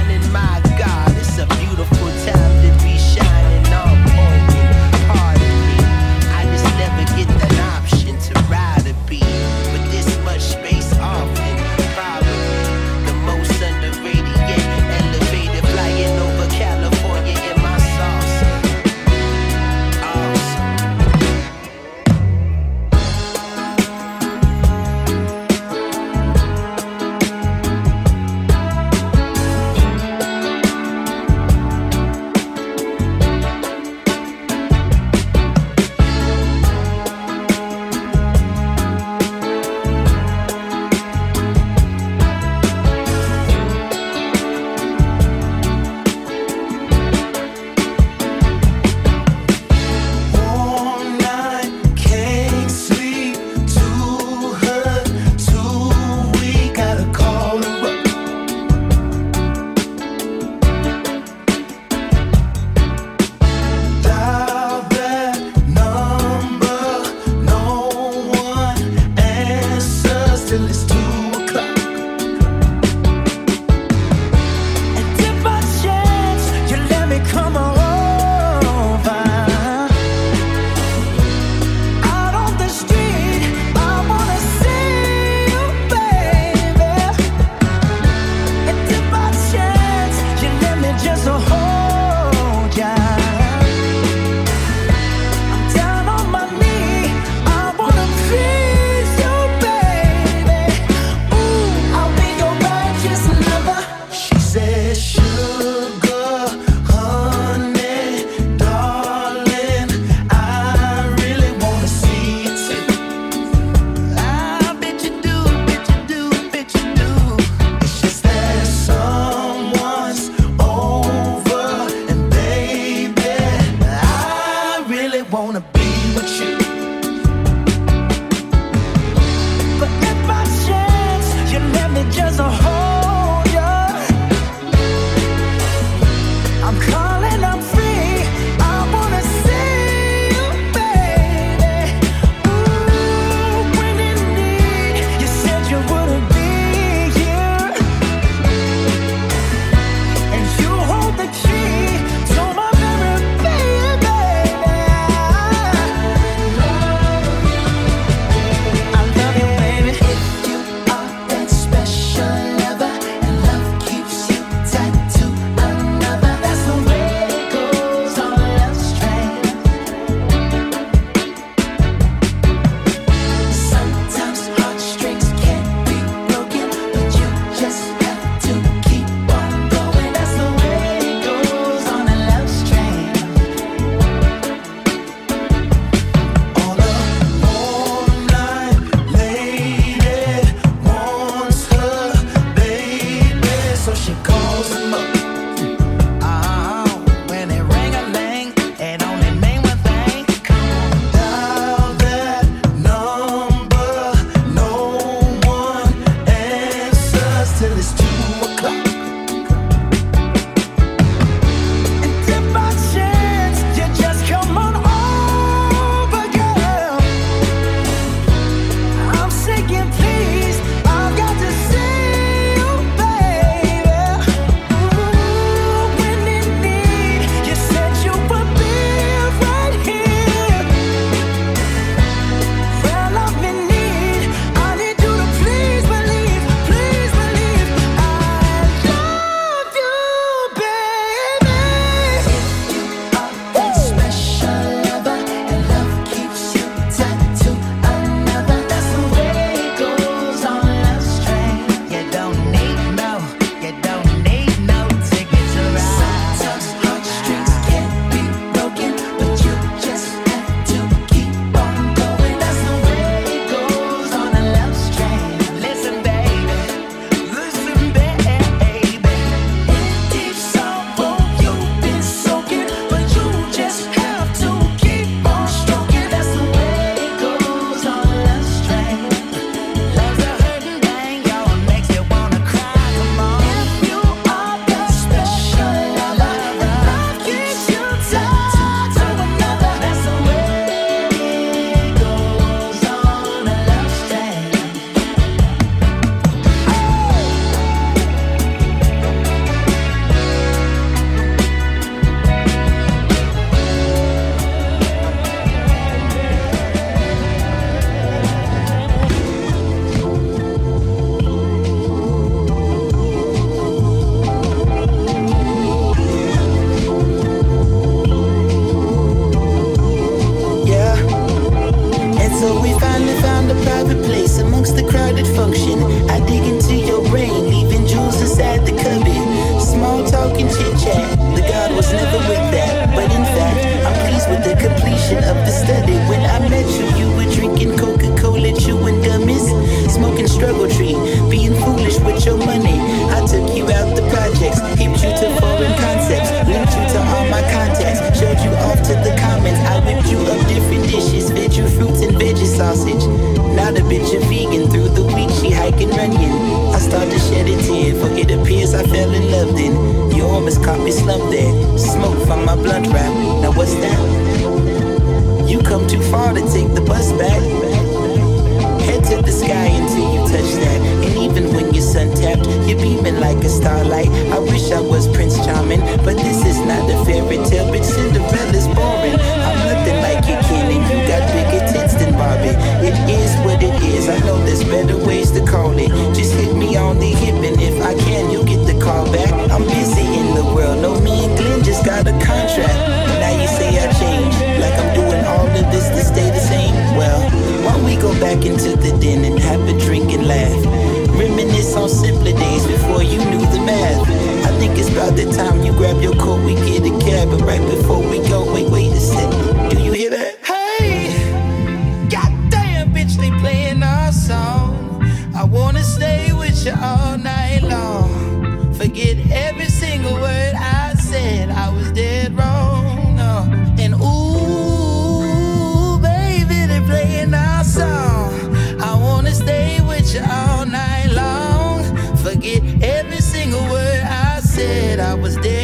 [435.29, 435.58] was there.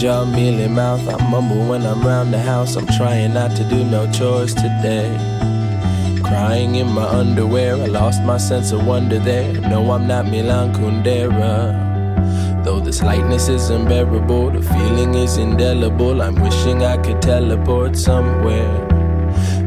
[0.00, 1.06] jaw mealy mouth.
[1.06, 2.74] I mumble when I'm round the house.
[2.74, 5.14] I'm trying not to do no chores today.
[6.22, 9.52] Crying in my underwear, I lost my sense of wonder there.
[9.60, 12.64] No, I'm not Milan Kundera.
[12.64, 16.22] Though this lightness is unbearable, the feeling is indelible.
[16.22, 18.89] I'm wishing I could teleport somewhere.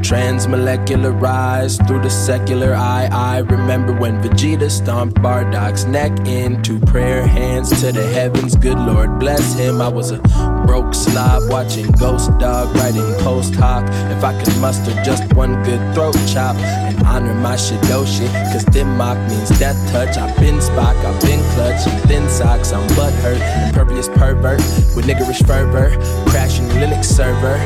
[0.04, 3.08] Transmolecularized through the secular eye.
[3.10, 8.58] I remember when Vegeta stomped Bardock's neck into prayer hands to the heavens.
[8.58, 9.82] Good Lord, bless him.
[9.82, 10.18] I was a
[10.68, 13.86] broke slob watching Ghost Dog writing post hoc.
[14.12, 18.98] If I could muster just one good throat chop and honor my Shidoshi, cause Dim
[18.98, 20.18] Mak means death touch.
[20.18, 23.40] I've been Spock, I've been clutch, and thin socks, I'm butthurt.
[23.68, 24.60] Impervious pervert
[24.98, 25.92] with niggerish fervor,
[26.30, 27.58] crashing Linux server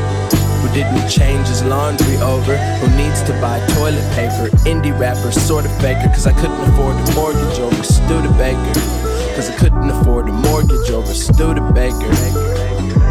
[0.68, 5.66] who didn't change his laundry over, who needs to buy toilet paper, indie rapper, sort
[5.66, 7.84] of faker, cause I couldn't afford a mortgage over.
[7.84, 8.74] Studebaker,
[9.36, 11.14] cause I couldn't afford a mortgage over.
[11.14, 13.07] Studebaker.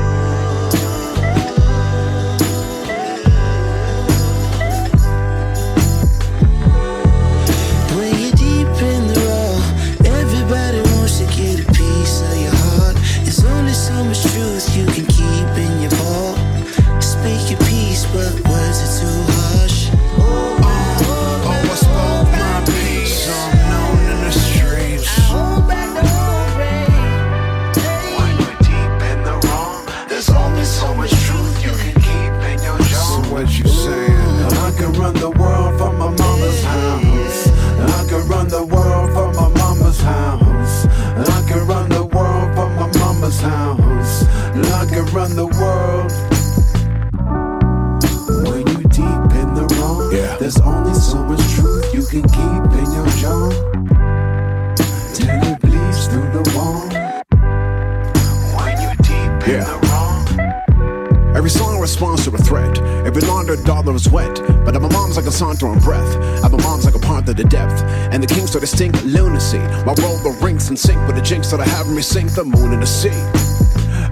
[59.56, 61.34] Yeah.
[61.34, 62.78] Every song responds to a threat.
[63.06, 64.42] Every laundered dollar is wet.
[64.66, 66.14] But I'm a mom's like a saunter on breath.
[66.44, 67.80] I'm a mom's like a pond to the depth.
[68.12, 69.60] And the kings to the stink lunacy.
[69.86, 72.44] My roll the rings and sink with the jinx that I have me sink the
[72.44, 73.16] moon in the sea.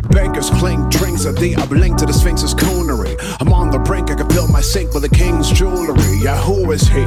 [0.09, 1.57] Bankers clink drinks at the.
[1.57, 3.04] I blink to the Sphinx's coonery.
[3.41, 6.19] I'm on the brink, I can fill my sink with the king's jewelry.
[6.23, 7.05] Yeah, who is he?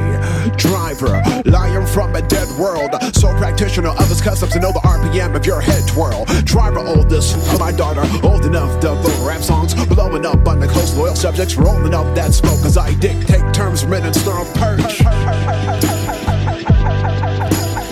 [0.56, 2.90] Driver, lion from a dead world.
[3.14, 6.24] Sole practitioner of his customs to know the RPM of your head twirl.
[6.44, 9.74] Driver, oldest of my daughter, old enough to vote rap songs.
[9.86, 13.84] Blowing up on the close loyal subjects, rolling up that smoke as I dictate terms,
[13.86, 14.14] men, and
[14.54, 15.00] perch.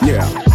[0.06, 0.45] Yeah.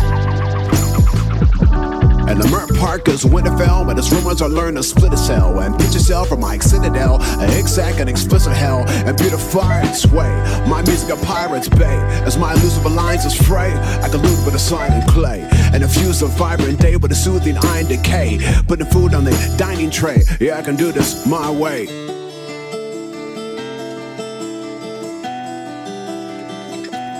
[2.31, 5.77] And Leimert Park is Winterfell, but his rumors are learn to split a cell and
[5.77, 10.29] pitch a cell from my Citadel, a exact and explicit hell, and beautify its way.
[10.65, 13.73] My music a pirate's bay, as my elusive lines is fray.
[13.73, 17.57] I can collude with a in clay, and infuse a vibrant day with a soothing
[17.57, 18.39] iron decay.
[18.65, 21.87] Putting food on the dining tray, yeah, I can do this my way.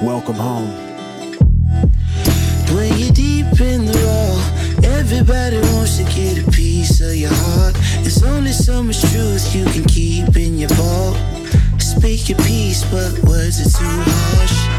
[0.01, 0.69] Welcome home.
[2.73, 4.40] When you're deep in the raw,
[4.83, 7.75] everybody wants to get a piece of your heart.
[8.01, 11.17] There's only so much truth you can keep in your vault.
[11.79, 14.70] Speak your piece, but words are too harsh.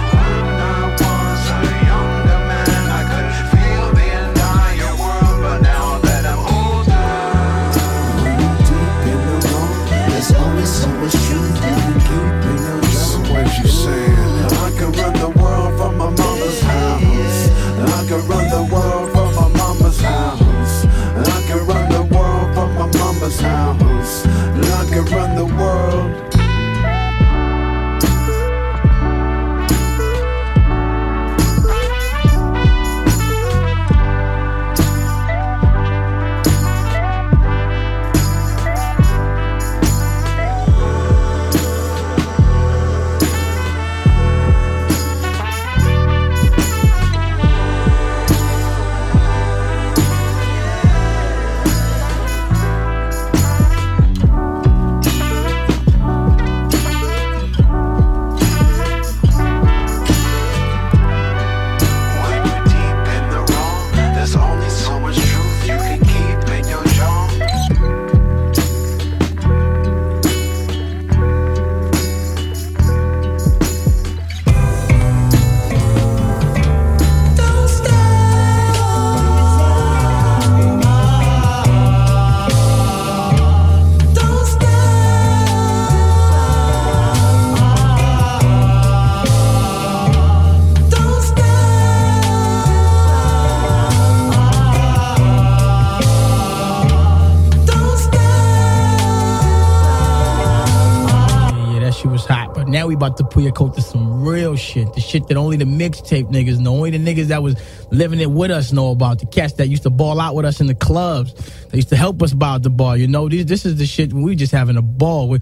[102.92, 104.92] We about to put your coat to some real shit.
[104.92, 106.74] The shit that only the mixtape niggas know.
[106.74, 107.56] Only the niggas that was
[107.90, 109.18] living it with us know about.
[109.18, 111.32] The cats that used to ball out with us in the clubs.
[111.70, 112.96] They used to help us about the ball.
[112.96, 115.40] You know, this, this is the shit we just having a ball with.